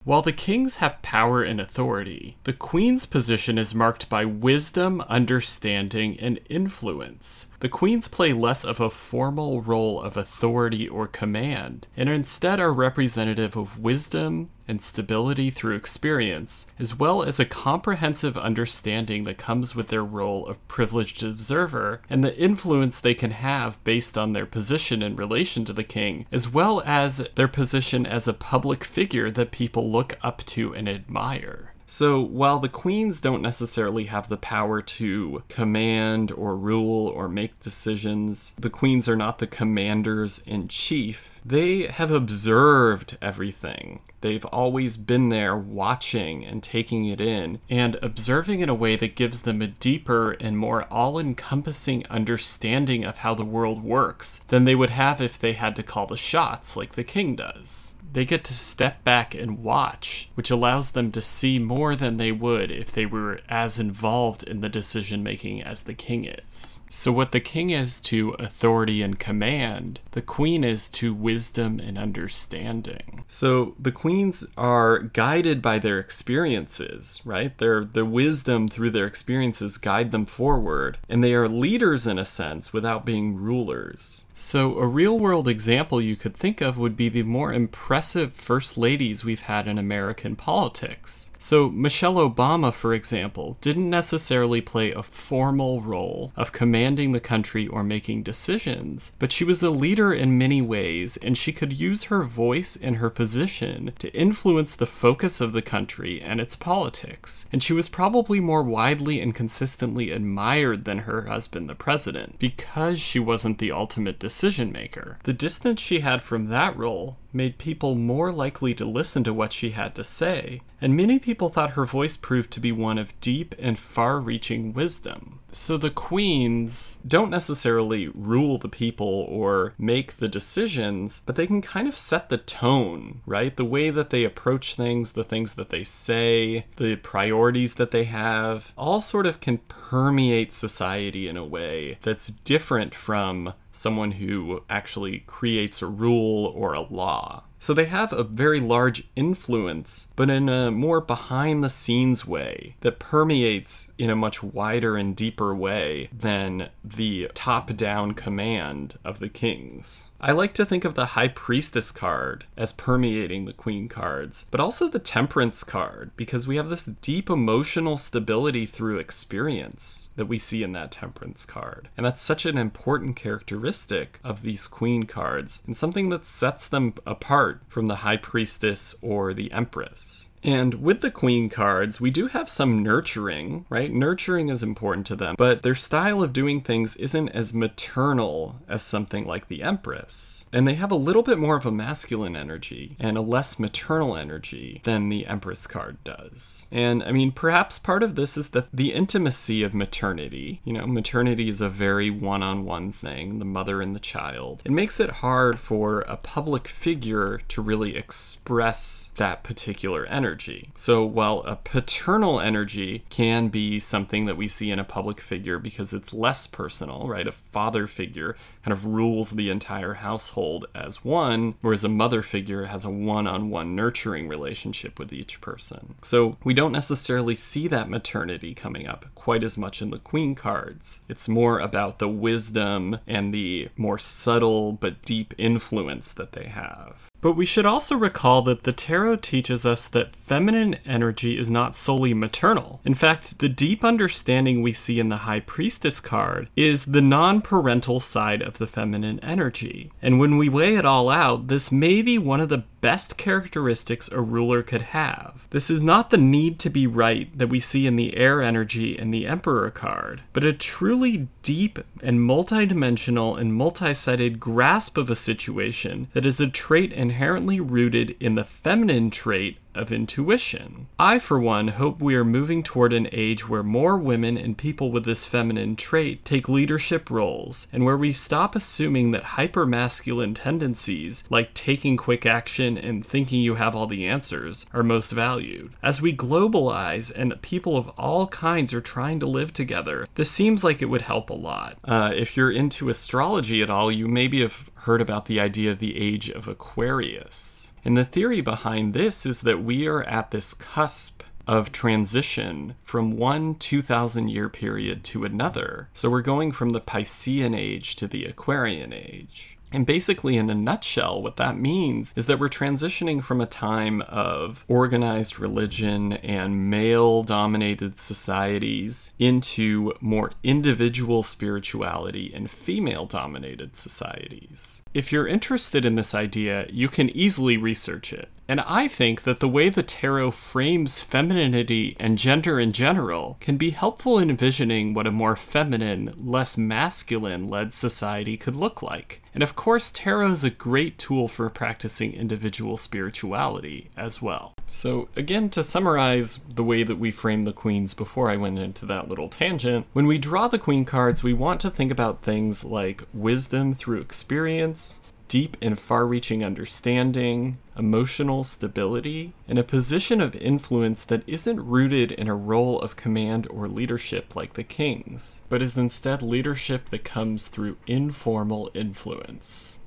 While 0.06 0.22
the 0.22 0.34
kings 0.34 0.76
have 0.76 1.02
power 1.02 1.44
and 1.44 1.62
authority, 1.62 2.36
the 2.44 2.52
queen's 2.52 3.06
position 3.06 3.58
is 3.58 3.74
marked 3.74 4.10
by 4.10 4.26
wisdom, 4.26 5.00
understanding, 5.08 6.20
and 6.20 6.42
influence. 6.50 7.50
The 7.62 7.70
queens 7.70 8.10
play 8.10 8.34
less 8.34 8.66
of 8.66 8.82
a 8.82 8.90
formal 8.90 9.62
role 9.62 10.02
of 10.02 10.18
authority 10.18 10.90
or 10.90 11.08
command, 11.08 11.88
and 11.96 12.10
instead 12.10 12.60
are 12.60 12.74
representative 12.74 13.56
of 13.56 13.80
wisdom, 13.80 14.50
and 14.68 14.82
stability 14.82 15.50
through 15.50 15.76
experience, 15.76 16.68
as 16.80 16.98
well 16.98 17.24
as 17.24 17.40
a 17.40 17.46
comprehensive 17.46 18.38
understanding 18.38 19.24
that 19.24 19.38
comes 19.38 19.76
with 19.76 19.90
their 19.90 20.04
role 20.04 20.48
of 20.48 20.66
privileged 20.68 21.24
observer 21.24 22.02
and 22.10 22.24
the 22.24 22.38
influence 22.38 23.00
they 23.00 23.14
can 23.14 23.32
have 23.32 23.84
based 23.84 24.18
on 24.18 24.34
their 24.34 24.46
position 24.46 25.02
in 25.02 25.16
relation 25.16 25.66
to 25.66 25.74
the 25.74 25.84
king, 25.84 26.26
as 26.32 26.52
well 26.52 26.82
as 26.86 27.28
their 27.36 27.48
position 27.48 28.06
as 28.06 28.28
a 28.28 28.34
public 28.34 28.84
figure 28.84 29.30
that 29.30 29.52
people 29.52 29.92
look 29.92 30.18
up 30.22 30.44
to 30.46 30.74
and 30.74 30.88
admire. 30.88 31.73
So, 31.94 32.20
while 32.20 32.58
the 32.58 32.70
queens 32.70 33.22
don't 33.22 33.44
necessarily 33.44 34.06
have 34.06 34.28
the 34.28 34.36
power 34.36 34.82
to 34.82 35.44
command 35.48 36.32
or 36.32 36.58
rule 36.58 37.06
or 37.08 37.30
make 37.30 37.60
decisions, 37.60 38.56
the 38.58 38.72
queens 38.72 39.08
are 39.08 39.16
not 39.16 39.38
the 39.38 39.46
commanders 39.46 40.42
in 40.48 40.70
chief. 40.70 41.40
They 41.46 41.86
have 41.86 42.10
observed 42.10 43.20
everything. 43.22 44.00
They've 44.22 44.46
always 44.46 44.98
been 44.98 45.30
there 45.30 45.56
watching 45.56 46.44
and 46.44 46.64
taking 46.64 47.06
it 47.06 47.22
in 47.22 47.60
and 47.70 48.00
observing 48.02 48.62
in 48.62 48.70
a 48.70 48.74
way 48.74 48.96
that 48.96 49.16
gives 49.16 49.44
them 49.44 49.62
a 49.62 49.68
deeper 49.68 50.32
and 50.32 50.58
more 50.58 50.86
all 50.86 51.20
encompassing 51.20 52.08
understanding 52.08 53.04
of 53.04 53.20
how 53.20 53.36
the 53.36 53.46
world 53.46 53.84
works 53.84 54.40
than 54.48 54.66
they 54.66 54.74
would 54.74 54.90
have 54.90 55.22
if 55.22 55.38
they 55.38 55.54
had 55.54 55.76
to 55.76 55.84
call 55.84 56.08
the 56.08 56.18
shots 56.18 56.76
like 56.76 56.94
the 56.94 57.04
king 57.04 57.36
does 57.36 57.94
they 58.14 58.26
get 58.26 58.44
to 58.46 58.54
step 58.54 59.04
back 59.04 59.34
and 59.34 59.64
watch, 59.64 60.30
which 60.36 60.52
allows 60.52 60.92
them 60.92 61.12
to 61.12 61.22
see 61.22 61.60
more 61.60 61.96
than 61.96 62.18
they 62.18 62.32
would 62.32 62.72
if 62.72 62.92
they 62.92 63.06
were 63.06 63.40
as 63.50 63.80
involved 63.80 64.44
in 64.44 64.62
the 64.62 64.70
decision 64.70 65.24
making 65.24 65.62
as 65.62 65.84
the 65.84 65.94
king 65.94 66.24
is. 66.24 66.82
So, 66.90 67.12
what 67.12 67.32
the 67.32 67.40
king 67.40 67.72
is 67.72 68.00
to 68.02 68.32
authority 68.40 69.02
and 69.02 69.20
command, 69.20 70.00
the 70.12 70.22
queen 70.22 70.64
is 70.64 70.88
to 70.90 71.14
wisdom 71.14 71.80
and 71.80 71.98
understanding. 71.98 73.24
So, 73.28 73.74
the 73.80 73.92
queens 73.92 74.46
are 74.58 75.00
guided 75.00 75.62
by 75.62 75.80
their 75.80 76.00
experiences, 76.00 77.22
right? 77.26 77.58
Their, 77.58 77.84
the 77.84 78.06
wisdom 78.06 78.68
through 78.68 78.92
their 78.92 79.08
experiences 79.08 79.78
guide 79.80 80.12
them 80.12 80.26
forward, 80.26 81.00
and 81.10 81.24
they 81.24 81.34
are 81.34 81.50
leaders 81.50 82.06
in 82.06 82.20
a 82.20 82.26
sense 82.26 82.72
without 82.72 83.06
being 83.06 83.36
rulers. 83.36 84.28
So, 84.36 84.80
a 84.80 84.88
real 84.88 85.20
world 85.20 85.48
example 85.48 86.02
you 86.02 86.16
could 86.16 86.36
think 86.36 86.60
of 86.60 86.78
would 86.78 86.98
be 86.98 87.08
the 87.08 87.22
more 87.22 87.54
impressive 87.54 88.34
first 88.34 88.80
ladies 88.80 89.24
we've 89.24 89.42
had 89.42 89.68
in 89.68 89.78
American 89.78 90.36
politics. 90.36 91.30
So, 91.44 91.70
Michelle 91.70 92.16
Obama, 92.16 92.74
for 92.74 92.94
example, 92.94 93.58
didn't 93.60 93.90
necessarily 93.90 94.62
play 94.62 94.94
a 94.94 95.04
formal 95.04 95.82
role 95.82 96.32
of 96.38 96.54
commanding 96.54 97.12
the 97.12 97.20
country 97.20 97.68
or 97.68 97.84
making 97.84 98.24
decisions, 98.24 99.12
but 99.20 99.34
she 99.34 99.44
was 99.44 99.62
a 99.62 99.70
leader 99.70 100.14
in 100.14 100.38
many 100.38 100.62
ways, 100.62 101.18
and 101.18 101.38
she 101.38 101.52
could 101.52 101.78
use 101.78 102.04
her 102.04 102.24
voice 102.24 102.78
and 102.78 102.96
her 102.96 103.10
position 103.10 103.92
to 104.00 104.16
influence 104.18 104.74
the 104.74 104.86
focus 104.86 105.42
of 105.42 105.52
the 105.52 105.62
country 105.62 106.22
and 106.22 106.40
its 106.40 106.56
politics. 106.56 107.46
And 107.52 107.62
she 107.62 107.74
was 107.74 107.90
probably 107.90 108.40
more 108.40 108.64
widely 108.64 109.20
and 109.20 109.36
consistently 109.36 110.12
admired 110.12 110.86
than 110.86 111.00
her 111.00 111.24
husband, 111.24 111.68
the 111.68 111.76
president, 111.76 112.40
because 112.40 113.02
she 113.02 113.20
wasn't 113.20 113.58
the 113.58 113.74
ultimate 113.74 114.18
decision 114.18 114.72
maker. 114.72 115.20
The 115.24 115.34
distance 115.34 115.82
she 115.82 116.00
had 116.00 116.22
from 116.22 116.46
that 116.46 116.78
role 116.78 117.18
made 117.34 117.58
people 117.58 117.96
more 117.96 118.32
likely 118.32 118.74
to 118.76 118.86
listen 118.86 119.24
to 119.24 119.34
what 119.34 119.52
she 119.52 119.72
had 119.72 119.96
to 119.96 120.04
say, 120.04 120.62
and 120.80 120.96
many 120.96 121.20
people 121.20 121.50
thought 121.50 121.72
her 121.72 121.86
voice 121.86 122.16
proved 122.16 122.52
to 122.52 122.60
be 122.60 122.72
one 122.72 122.98
of 122.98 123.20
deep 123.20 123.56
and 123.58 123.78
far 123.78 124.20
reaching 124.20 124.74
wisdom. 124.74 125.40
So 125.54 125.78
the 125.78 125.92
queens 125.92 126.98
don't 127.08 127.30
necessarily 127.30 128.08
rule 128.08 128.58
the 128.58 128.68
people 128.68 129.28
or 129.30 129.76
make 129.78 130.18
the 130.18 130.28
decisions, 130.28 131.22
but 131.28 131.36
they 131.36 131.46
can 131.46 131.62
kind 131.62 131.88
of 131.88 131.96
set 131.96 132.30
the 132.30 132.40
tone, 132.40 133.22
right? 133.28 133.56
The 133.56 133.64
way 133.64 133.92
that 133.92 134.10
they 134.10 134.24
approach 134.24 134.74
things, 134.74 135.14
the 135.14 135.24
things 135.24 135.54
that 135.54 135.70
they 135.70 135.84
say, 135.84 136.66
the 136.78 136.96
priorities 136.96 137.76
that 137.76 137.92
they 137.92 138.06
have, 138.06 138.74
all 138.76 139.00
sort 139.00 139.28
of 139.28 139.40
can 139.40 139.60
permeate 139.60 140.52
society 140.52 141.28
in 141.28 141.38
a 141.38 141.46
way 141.46 142.00
that's 142.02 142.28
different 142.28 142.96
from 142.96 143.54
someone 143.72 144.14
who 144.14 144.64
actually 144.70 145.20
creates 145.20 145.82
a 145.82 145.88
rule 145.88 146.46
or 146.56 146.74
a 146.74 146.82
law. 146.82 147.44
So 147.64 147.74
they 147.74 147.86
have 147.86 148.12
a 148.12 148.26
very 148.26 148.60
large 148.60 149.06
influence, 149.16 150.10
but 150.18 150.30
in 150.30 150.50
a 150.50 150.70
more 150.70 151.00
behind 151.00 151.64
the 151.64 151.70
scenes 151.70 152.28
way 152.28 152.76
that 152.82 153.00
permeates 153.00 153.94
in 153.98 154.10
a 154.10 154.18
much 154.18 154.44
wider 154.44 154.98
and 154.98 155.16
deeper 155.16 155.56
way 155.56 156.10
than 156.12 156.72
the 156.84 157.32
top 157.34 157.74
down 157.78 158.16
command 158.16 158.96
of 159.06 159.20
the 159.20 159.30
kings. 159.30 160.12
I 160.26 160.32
like 160.32 160.54
to 160.54 160.64
think 160.64 160.86
of 160.86 160.96
the 160.96 161.08
High 161.08 161.28
Priestess 161.28 161.92
card 161.92 162.46
as 162.56 162.72
permeating 162.72 163.44
the 163.44 163.52
Queen 163.52 163.90
cards, 163.90 164.46
but 164.52 164.62
also 164.62 164.88
the 164.88 164.98
Temperance 164.98 165.66
card, 165.66 166.12
because 166.16 166.48
we 166.48 166.56
have 166.56 166.70
this 166.70 166.86
deep 166.86 167.30
emotional 167.30 167.98
stability 167.98 168.66
through 168.66 169.00
experience 169.00 170.12
that 170.16 170.28
we 170.28 170.38
see 170.40 170.64
in 170.64 170.72
that 170.72 170.92
Temperance 170.92 171.46
card. 171.46 171.90
And 171.98 172.06
that's 172.06 172.22
such 172.22 172.46
an 172.46 172.58
important 172.58 173.18
characteristic 173.18 174.22
of 174.24 174.44
these 174.44 174.66
Queen 174.66 175.04
cards, 175.04 175.62
and 175.66 175.76
something 175.76 176.08
that 176.08 176.26
sets 176.26 176.70
them 176.70 176.94
apart 177.06 177.60
from 177.68 177.88
the 177.88 177.96
High 177.96 178.16
Priestess 178.16 178.96
or 179.02 179.34
the 179.34 179.52
Empress. 179.52 180.30
And 180.44 180.76
with 180.76 181.02
the 181.02 181.12
queen 181.12 181.50
cards, 181.50 182.02
we 182.02 182.12
do 182.12 182.28
have 182.28 182.50
some 182.50 182.84
nurturing, 182.84 183.66
right? 183.70 183.92
Nurturing 183.92 184.50
is 184.50 184.62
important 184.62 185.08
to 185.08 185.16
them, 185.16 185.36
but 185.38 185.62
their 185.62 185.76
style 185.76 186.22
of 186.22 186.34
doing 186.34 186.60
things 186.60 186.96
isn't 186.98 187.30
as 187.30 187.54
maternal 187.54 188.60
as 188.68 188.82
something 188.82 189.26
like 189.26 189.48
the 189.48 189.64
Empress. 189.64 190.48
And 190.52 190.68
they 190.68 190.76
have 190.76 190.92
a 190.92 190.96
little 190.96 191.24
bit 191.24 191.38
more 191.38 191.56
of 191.56 191.66
a 191.66 191.72
masculine 191.72 192.36
energy 192.36 192.98
and 193.00 193.18
a 193.18 193.22
less 193.22 193.58
maternal 193.58 194.18
energy 194.18 194.82
than 194.84 195.10
the 195.10 195.26
Empress 195.26 195.66
card 195.66 196.04
does. 196.04 196.68
And 196.72 197.04
I 197.04 197.12
mean, 197.12 197.32
perhaps 197.32 197.80
part 197.80 198.04
of 198.04 198.16
this 198.16 198.36
is 198.38 198.50
the, 198.50 198.66
the 198.74 198.94
intimacy 198.94 199.64
of 199.64 199.74
maternity. 199.74 200.62
You 200.66 200.74
know, 200.74 200.86
maternity 200.86 201.48
is 201.48 201.62
a 201.62 201.70
very 201.70 202.10
one 202.10 202.44
on 202.44 202.66
one 202.66 202.92
thing, 202.92 203.40
the 203.40 203.46
mother 203.46 203.82
and 203.82 203.96
the 203.96 204.00
child. 204.00 204.62
It 204.66 204.72
makes 204.72 205.00
it 205.00 205.10
hard 205.10 205.60
for 205.60 206.02
a 206.02 206.18
public 206.18 206.68
figure 206.68 207.40
to 207.48 207.62
really 207.62 207.96
express 207.96 209.12
that 209.16 209.44
particular 209.44 210.06
energy 210.06 210.33
energy. 210.34 210.72
So 210.74 211.06
while 211.06 211.44
a 211.46 211.56
paternal 211.56 212.40
energy 212.40 213.04
can 213.10 213.50
be 213.50 213.78
something 213.78 214.26
that 214.26 214.36
we 214.36 214.48
see 214.48 214.72
in 214.72 214.80
a 214.80 214.84
public 214.84 215.22
figure 215.22 215.60
because 215.60 215.94
it's 215.94 216.12
less 216.12 216.48
personal, 216.48 217.08
right? 217.08 217.28
A 217.28 217.32
father 217.32 217.86
figure 217.86 218.36
kind 218.64 218.74
of 218.74 218.86
rules 218.86 219.32
the 219.32 219.50
entire 219.50 219.96
household 219.96 220.66
as 220.74 221.04
one, 221.04 221.56
whereas 221.62 221.84
a 221.84 221.90
mother 221.90 222.22
figure 222.22 222.66
has 222.66 222.86
a 222.86 222.90
one 222.90 223.28
on 223.28 223.50
one 223.50 223.76
nurturing 223.76 224.28
relationship 224.28 224.98
with 224.98 225.12
each 225.12 225.42
person. 225.42 225.96
So 226.02 226.38
we 226.44 226.54
don't 226.54 226.72
necessarily 226.72 227.36
see 227.36 227.68
that 227.68 227.90
maternity 227.90 228.54
coming 228.54 228.88
up 228.88 229.06
quite 229.16 229.44
as 229.44 229.58
much 229.58 229.82
in 229.82 229.90
the 229.90 230.00
queen 230.00 230.36
cards. 230.36 231.02
It's 231.10 231.28
more 231.28 231.60
about 231.60 232.00
the 232.00 232.10
wisdom 232.10 233.00
and 233.08 233.34
the 233.34 233.70
more 233.76 233.98
subtle 233.98 234.74
but 234.74 235.02
deep 235.04 235.34
influence 235.38 236.14
that 236.14 236.32
they 236.34 236.46
have. 236.46 237.10
But 237.24 237.38
we 237.38 237.46
should 237.46 237.66
also 237.66 237.96
recall 237.96 238.42
that 238.42 238.64
the 238.64 238.74
tarot 238.74 239.16
teaches 239.18 239.66
us 239.66 239.88
that 239.88 240.14
feminine 240.14 240.76
energy 240.86 241.38
is 241.38 241.50
not 241.50 241.74
solely 241.74 242.14
maternal. 242.14 242.82
In 242.84 242.96
fact, 242.96 243.40
the 243.40 243.48
deep 243.48 243.82
understanding 243.82 244.62
we 244.62 244.74
see 244.74 245.00
in 245.00 245.08
the 245.08 245.24
High 245.24 245.40
Priestess 245.40 246.02
card 246.02 246.50
is 246.58 246.88
the 246.88 247.02
non 247.02 247.40
parental 247.40 248.02
side 248.02 248.42
of 248.42 248.53
the 248.54 248.68
feminine 248.68 249.20
energy. 249.22 249.92
And 250.02 250.20
when 250.20 250.38
we 250.38 250.50
weigh 250.50 250.76
it 250.76 250.86
all 250.86 251.10
out, 251.10 251.48
this 251.48 251.72
may 251.72 252.02
be 252.02 252.18
one 252.18 252.40
of 252.40 252.50
the 252.50 252.64
best 252.84 253.16
characteristics 253.16 254.10
a 254.10 254.20
ruler 254.20 254.62
could 254.62 254.82
have. 254.82 255.48
This 255.52 255.70
is 255.70 255.82
not 255.82 256.10
the 256.10 256.18
need 256.18 256.60
to 256.60 256.70
be 256.70 256.86
right 256.86 257.30
that 257.38 257.48
we 257.48 257.62
see 257.62 257.88
in 257.88 257.96
the 257.96 258.18
air 258.18 258.42
energy 258.42 258.98
in 258.98 259.10
the 259.10 259.26
Emperor 259.26 259.72
card, 259.72 260.22
but 260.34 260.44
a 260.44 260.52
truly 260.52 261.30
deep 261.44 261.80
and 262.02 262.20
multidimensional 262.20 263.40
and 263.40 263.54
multi-sided 263.54 264.38
grasp 264.38 264.98
of 264.98 265.10
a 265.10 265.16
situation 265.16 266.10
that 266.12 266.26
is 266.26 266.42
a 266.42 266.50
trait 266.50 266.92
inherently 266.92 267.62
rooted 267.62 268.18
in 268.20 268.36
the 268.36 268.44
feminine 268.44 269.10
trait 269.10 269.60
of 269.76 269.92
intuition. 269.92 270.88
I, 271.00 271.20
for 271.20 271.40
one, 271.40 271.70
hope 271.70 272.00
we 272.00 272.16
are 272.16 272.24
moving 272.24 272.64
toward 272.64 272.94
an 272.94 273.08
age 273.12 273.50
where 273.50 273.64
more 273.64 273.98
women 273.98 274.38
and 274.38 274.58
people 274.58 274.92
with 274.92 275.04
this 275.04 275.26
feminine 275.26 275.76
trait 275.76 276.24
take 276.24 276.48
leadership 276.48 277.10
roles, 277.10 277.68
and 277.74 277.84
where 277.84 277.98
we 277.98 278.14
stop 278.14 278.56
assuming 278.56 279.12
that 279.12 279.24
hypermasculine 279.24 280.36
tendencies, 280.36 281.24
like 281.30 281.54
taking 281.54 281.98
quick 281.98 282.26
action 282.26 282.73
and 282.78 283.06
thinking 283.06 283.42
you 283.42 283.56
have 283.56 283.76
all 283.76 283.88
the 283.88 284.06
answers, 284.06 284.66
are 284.74 284.84
most 284.84 285.12
valued. 285.12 285.74
As 285.82 286.02
we 286.02 286.16
globalize 286.16 287.12
and 287.16 287.42
people 287.42 287.78
of 287.78 287.90
all 287.90 288.28
kinds 288.28 288.74
are 288.74 288.82
trying 288.82 289.20
to 289.20 289.26
live 289.26 289.54
together, 289.54 290.08
this 290.16 290.32
seems 290.32 290.64
like 290.64 290.82
it 290.82 290.90
would 290.90 291.04
help 291.04 291.30
a 291.30 291.34
lot. 291.34 291.78
Uh, 291.84 292.12
if 292.16 292.38
you're 292.38 292.52
into 292.52 292.90
astrology 292.90 293.62
at 293.62 293.70
all, 293.70 293.92
you 293.92 294.08
maybe 294.08 294.42
have 294.42 294.70
heard 294.76 295.02
about 295.02 295.26
the 295.26 295.40
idea 295.40 295.72
of 295.72 295.80
the 295.80 295.98
age 295.98 296.30
of 296.30 296.48
Aquarius. 296.48 297.74
And 297.86 297.98
the 297.98 298.06
theory 298.06 298.42
behind 298.42 298.94
this 298.94 299.26
is 299.26 299.42
that 299.42 299.64
we 299.64 299.88
are 299.88 300.04
at 300.04 300.32
this 300.32 300.54
cusp 300.54 301.24
of 301.48 301.72
transition 301.72 302.76
from 302.84 303.18
one 303.18 303.56
2000 303.56 304.30
year 304.30 304.50
period 304.50 305.04
to 305.04 305.26
another. 305.26 305.90
So 305.94 306.10
we're 306.10 306.22
going 306.22 306.52
from 306.52 306.70
the 306.70 306.82
Piscean 306.82 307.58
age 307.58 307.96
to 307.98 308.08
the 308.08 308.26
Aquarian 308.26 308.94
age. 308.94 309.58
And 309.74 309.88
basically, 309.88 310.38
in 310.38 310.52
a 310.52 310.56
nutshell, 310.56 311.20
what 311.20 311.38
that 311.38 311.58
means 311.58 312.14
is 312.16 312.28
that 312.28 312.38
we're 312.38 312.48
transitioning 312.48 313.24
from 313.24 313.42
a 313.42 313.48
time 313.48 314.04
of 314.04 314.66
organized 314.68 315.40
religion 315.40 316.14
and 316.14 316.70
male 316.70 317.24
dominated 317.24 318.00
societies 318.00 319.16
into 319.18 319.94
more 320.00 320.32
individual 320.44 321.24
spirituality 321.24 322.32
and 322.36 322.52
female 322.52 323.08
dominated 323.08 323.76
societies. 323.76 324.84
If 324.94 325.12
you're 325.12 325.28
interested 325.28 325.86
in 325.86 325.96
this 325.96 326.14
idea, 326.14 326.68
you 326.70 326.88
can 326.88 327.10
easily 327.10 327.58
research 327.58 328.14
it. 328.14 328.30
And 328.48 328.60
I 328.62 328.88
think 328.88 329.24
that 329.24 329.40
the 329.40 329.48
way 329.48 329.70
the 329.70 329.82
tarot 329.82 330.32
frames 330.32 331.00
femininity 331.00 331.96
and 332.00 332.18
gender 332.18 332.60
in 332.60 332.74
general 332.74 333.38
can 333.40 333.58
be 333.58 333.72
helpful 333.72 334.20
in 334.20 334.30
envisioning 334.30 334.94
what 334.94 335.08
a 335.08 335.12
more 335.12 335.36
feminine, 335.36 336.14
less 336.18 336.58
masculine 336.58 337.48
led 337.48 337.74
society 337.74 338.38
could 338.38 338.56
look 338.56 338.84
like. 338.84 339.23
And 339.34 339.42
of 339.42 339.56
course, 339.56 339.92
tarot 339.92 340.32
is 340.32 340.44
a 340.44 340.50
great 340.50 340.98
tool 340.98 341.28
for 341.28 341.50
practicing 341.50 342.14
individual 342.14 342.78
spirituality 342.78 343.90
as 343.98 344.22
well. 344.22 344.54
So, 344.68 345.10
again, 345.16 345.50
to 345.52 345.64
summarize 345.64 346.38
the 346.38 346.64
way 346.64 346.84
that 346.84 347.00
we 347.00 347.12
frame 347.12 347.44
the 347.44 347.54
queens 347.54 347.94
before 347.94 348.30
I 348.30 348.38
went 348.38 348.60
into 348.60 348.86
that 348.88 349.10
little 349.10 349.30
tangent, 349.30 349.88
when 349.94 350.06
we 350.06 350.18
draw 350.18 350.48
the 350.48 350.60
queen 350.60 350.86
cards, 350.86 351.24
we 351.24 351.34
want 351.34 351.62
to 351.62 351.72
think 351.72 351.92
about 351.92 352.22
things 352.22 352.64
like 352.64 353.04
wisdom 353.14 353.74
through 353.74 354.02
experience, 354.02 355.02
deep 355.34 355.58
and 355.64 355.80
far 355.80 356.06
reaching 356.06 356.44
understanding, 356.44 357.58
emotional 357.76 358.44
stability, 358.44 359.34
and 359.48 359.58
a 359.58 359.64
position 359.64 360.22
of 360.22 360.36
influence 360.36 361.04
that 361.06 361.24
isn't 361.26 361.60
rooted 361.60 362.12
in 362.12 362.28
a 362.28 362.36
role 362.36 362.80
of 362.82 362.96
command 362.96 363.48
or 363.50 363.68
leadership 363.68 364.36
like 364.36 364.54
the 364.54 364.64
king's, 364.64 365.42
but 365.50 365.60
is 365.60 365.76
instead 365.76 366.22
leadership 366.22 366.92
that 366.92 367.04
comes 367.04 367.48
through 367.48 367.76
informal 367.88 368.70
influence. 368.76 369.80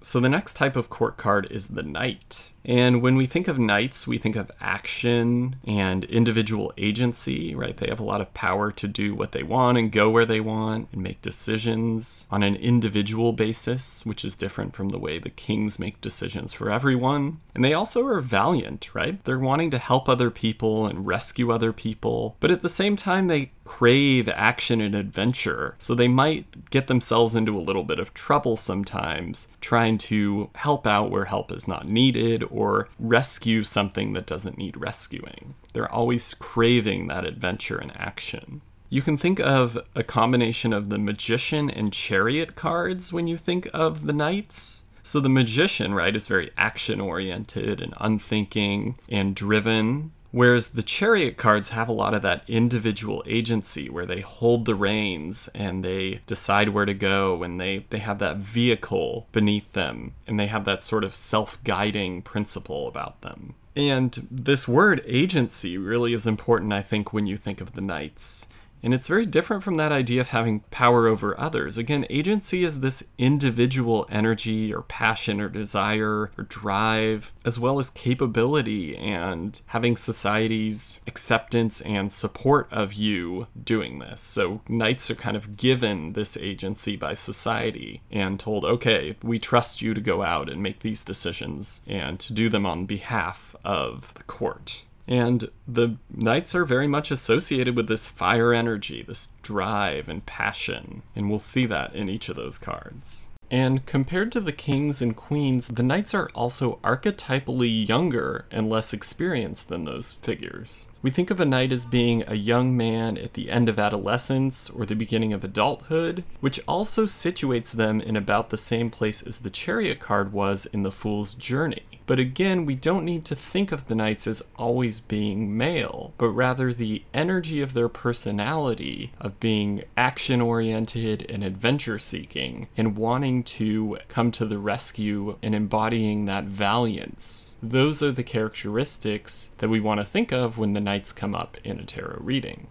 So 0.00 0.20
the 0.20 0.30
next 0.30 0.54
type 0.54 0.74
of 0.74 0.88
court 0.88 1.18
card 1.18 1.46
is 1.50 1.68
the 1.68 1.82
knight. 1.82 2.51
And 2.64 3.02
when 3.02 3.16
we 3.16 3.26
think 3.26 3.48
of 3.48 3.58
knights, 3.58 4.06
we 4.06 4.18
think 4.18 4.36
of 4.36 4.50
action 4.60 5.56
and 5.66 6.04
individual 6.04 6.72
agency, 6.76 7.54
right? 7.54 7.76
They 7.76 7.88
have 7.88 8.00
a 8.00 8.04
lot 8.04 8.20
of 8.20 8.34
power 8.34 8.70
to 8.70 8.88
do 8.88 9.14
what 9.14 9.32
they 9.32 9.42
want 9.42 9.78
and 9.78 9.90
go 9.90 10.10
where 10.10 10.26
they 10.26 10.40
want 10.40 10.88
and 10.92 11.02
make 11.02 11.22
decisions 11.22 12.26
on 12.30 12.42
an 12.42 12.56
individual 12.56 13.32
basis, 13.32 14.06
which 14.06 14.24
is 14.24 14.36
different 14.36 14.76
from 14.76 14.90
the 14.90 14.98
way 14.98 15.18
the 15.18 15.30
kings 15.30 15.78
make 15.78 16.00
decisions 16.00 16.52
for 16.52 16.70
everyone. 16.70 17.38
And 17.54 17.64
they 17.64 17.74
also 17.74 18.06
are 18.06 18.20
valiant, 18.20 18.94
right? 18.94 19.22
They're 19.24 19.38
wanting 19.38 19.70
to 19.70 19.78
help 19.78 20.08
other 20.08 20.30
people 20.30 20.86
and 20.86 21.06
rescue 21.06 21.50
other 21.50 21.72
people, 21.72 22.36
but 22.40 22.50
at 22.50 22.62
the 22.62 22.68
same 22.68 22.96
time, 22.96 23.26
they 23.26 23.52
crave 23.64 24.28
action 24.28 24.80
and 24.80 24.94
adventure. 24.94 25.76
So 25.78 25.94
they 25.94 26.08
might 26.08 26.70
get 26.70 26.86
themselves 26.88 27.34
into 27.34 27.56
a 27.56 27.60
little 27.60 27.84
bit 27.84 27.98
of 27.98 28.12
trouble 28.14 28.56
sometimes 28.56 29.48
trying 29.60 29.98
to 29.98 30.50
help 30.56 30.86
out 30.86 31.10
where 31.10 31.26
help 31.26 31.52
is 31.52 31.68
not 31.68 31.86
needed 31.86 32.42
or 32.52 32.88
rescue 32.98 33.64
something 33.64 34.12
that 34.12 34.26
doesn't 34.26 34.58
need 34.58 34.76
rescuing. 34.76 35.54
They're 35.72 35.90
always 35.90 36.34
craving 36.34 37.08
that 37.08 37.24
adventure 37.24 37.78
and 37.78 37.92
action. 37.96 38.60
You 38.88 39.00
can 39.00 39.16
think 39.16 39.40
of 39.40 39.78
a 39.94 40.02
combination 40.02 40.72
of 40.74 40.90
the 40.90 40.98
magician 40.98 41.70
and 41.70 41.92
chariot 41.92 42.54
cards 42.54 43.12
when 43.12 43.26
you 43.26 43.38
think 43.38 43.66
of 43.72 44.06
the 44.06 44.12
knights. 44.12 44.84
So 45.02 45.18
the 45.18 45.28
magician, 45.28 45.94
right, 45.94 46.14
is 46.14 46.28
very 46.28 46.50
action 46.58 47.00
oriented 47.00 47.80
and 47.80 47.94
unthinking 47.98 48.98
and 49.08 49.34
driven. 49.34 50.12
Whereas 50.32 50.68
the 50.68 50.82
chariot 50.82 51.36
cards 51.36 51.68
have 51.68 51.88
a 51.88 51.92
lot 51.92 52.14
of 52.14 52.22
that 52.22 52.42
individual 52.48 53.22
agency 53.26 53.90
where 53.90 54.06
they 54.06 54.22
hold 54.22 54.64
the 54.64 54.74
reins 54.74 55.48
and 55.54 55.84
they 55.84 56.20
decide 56.26 56.70
where 56.70 56.86
to 56.86 56.94
go 56.94 57.42
and 57.42 57.60
they, 57.60 57.84
they 57.90 57.98
have 57.98 58.18
that 58.20 58.38
vehicle 58.38 59.28
beneath 59.30 59.70
them 59.74 60.14
and 60.26 60.40
they 60.40 60.46
have 60.46 60.64
that 60.64 60.82
sort 60.82 61.04
of 61.04 61.14
self 61.14 61.62
guiding 61.64 62.22
principle 62.22 62.88
about 62.88 63.20
them. 63.20 63.54
And 63.76 64.26
this 64.30 64.66
word 64.66 65.02
agency 65.06 65.78
really 65.78 66.14
is 66.14 66.26
important, 66.26 66.72
I 66.72 66.82
think, 66.82 67.12
when 67.12 67.26
you 67.26 67.36
think 67.36 67.60
of 67.60 67.72
the 67.72 67.80
knights. 67.80 68.46
And 68.82 68.92
it's 68.92 69.08
very 69.08 69.24
different 69.24 69.62
from 69.62 69.74
that 69.74 69.92
idea 69.92 70.20
of 70.20 70.28
having 70.28 70.60
power 70.70 71.06
over 71.06 71.38
others. 71.38 71.78
Again, 71.78 72.04
agency 72.10 72.64
is 72.64 72.80
this 72.80 73.04
individual 73.16 74.06
energy 74.10 74.74
or 74.74 74.82
passion 74.82 75.40
or 75.40 75.48
desire 75.48 76.32
or 76.36 76.44
drive, 76.48 77.32
as 77.44 77.58
well 77.58 77.78
as 77.78 77.90
capability 77.90 78.96
and 78.96 79.60
having 79.66 79.96
society's 79.96 81.00
acceptance 81.06 81.80
and 81.82 82.10
support 82.10 82.68
of 82.72 82.92
you 82.92 83.46
doing 83.62 84.00
this. 84.00 84.20
So, 84.20 84.62
knights 84.68 85.10
are 85.10 85.14
kind 85.14 85.36
of 85.36 85.56
given 85.56 86.14
this 86.14 86.36
agency 86.36 86.96
by 86.96 87.14
society 87.14 88.02
and 88.10 88.40
told, 88.40 88.64
okay, 88.64 89.16
we 89.22 89.38
trust 89.38 89.80
you 89.80 89.94
to 89.94 90.00
go 90.00 90.22
out 90.22 90.48
and 90.48 90.62
make 90.62 90.80
these 90.80 91.04
decisions 91.04 91.82
and 91.86 92.18
to 92.20 92.32
do 92.32 92.48
them 92.48 92.66
on 92.66 92.86
behalf 92.86 93.54
of 93.64 94.12
the 94.14 94.24
court. 94.24 94.84
And 95.06 95.50
the 95.66 95.96
knights 96.14 96.54
are 96.54 96.64
very 96.64 96.86
much 96.86 97.10
associated 97.10 97.76
with 97.76 97.88
this 97.88 98.06
fire 98.06 98.52
energy, 98.52 99.02
this 99.02 99.28
drive 99.42 100.08
and 100.08 100.24
passion. 100.24 101.02
And 101.16 101.28
we'll 101.28 101.38
see 101.38 101.66
that 101.66 101.94
in 101.94 102.08
each 102.08 102.28
of 102.28 102.36
those 102.36 102.58
cards. 102.58 103.26
And 103.52 103.84
compared 103.84 104.32
to 104.32 104.40
the 104.40 104.50
kings 104.50 105.02
and 105.02 105.14
queens, 105.14 105.68
the 105.68 105.82
knights 105.82 106.14
are 106.14 106.30
also 106.34 106.78
archetypally 106.82 107.86
younger 107.86 108.46
and 108.50 108.70
less 108.70 108.94
experienced 108.94 109.68
than 109.68 109.84
those 109.84 110.12
figures. 110.12 110.88
We 111.02 111.10
think 111.10 111.30
of 111.30 111.38
a 111.38 111.44
knight 111.44 111.70
as 111.70 111.84
being 111.84 112.24
a 112.26 112.34
young 112.34 112.74
man 112.74 113.18
at 113.18 113.34
the 113.34 113.50
end 113.50 113.68
of 113.68 113.78
adolescence 113.78 114.70
or 114.70 114.86
the 114.86 114.96
beginning 114.96 115.34
of 115.34 115.44
adulthood, 115.44 116.24
which 116.40 116.60
also 116.66 117.04
situates 117.04 117.72
them 117.72 118.00
in 118.00 118.16
about 118.16 118.48
the 118.48 118.56
same 118.56 118.88
place 118.88 119.22
as 119.22 119.40
the 119.40 119.50
chariot 119.50 120.00
card 120.00 120.32
was 120.32 120.64
in 120.64 120.82
the 120.82 120.90
Fool's 120.90 121.34
Journey. 121.34 121.91
But 122.12 122.18
again, 122.18 122.66
we 122.66 122.74
don't 122.74 123.06
need 123.06 123.24
to 123.24 123.34
think 123.34 123.72
of 123.72 123.88
the 123.88 123.94
knights 123.94 124.26
as 124.26 124.42
always 124.56 125.00
being 125.00 125.56
male, 125.56 126.12
but 126.18 126.28
rather 126.28 126.70
the 126.70 127.04
energy 127.14 127.62
of 127.62 127.72
their 127.72 127.88
personality 127.88 129.14
of 129.18 129.40
being 129.40 129.84
action 129.96 130.42
oriented 130.42 131.24
and 131.30 131.42
adventure 131.42 131.98
seeking 131.98 132.68
and 132.76 132.98
wanting 132.98 133.42
to 133.44 133.96
come 134.08 134.30
to 134.32 134.44
the 134.44 134.58
rescue 134.58 135.38
and 135.42 135.54
embodying 135.54 136.26
that 136.26 136.44
valiance. 136.44 137.56
Those 137.62 138.02
are 138.02 138.12
the 138.12 138.22
characteristics 138.22 139.52
that 139.56 139.70
we 139.70 139.80
want 139.80 139.98
to 140.00 140.04
think 140.04 140.32
of 140.32 140.58
when 140.58 140.74
the 140.74 140.82
knights 140.82 141.12
come 141.12 141.34
up 141.34 141.56
in 141.64 141.80
a 141.80 141.84
tarot 141.86 142.18
reading. 142.20 142.66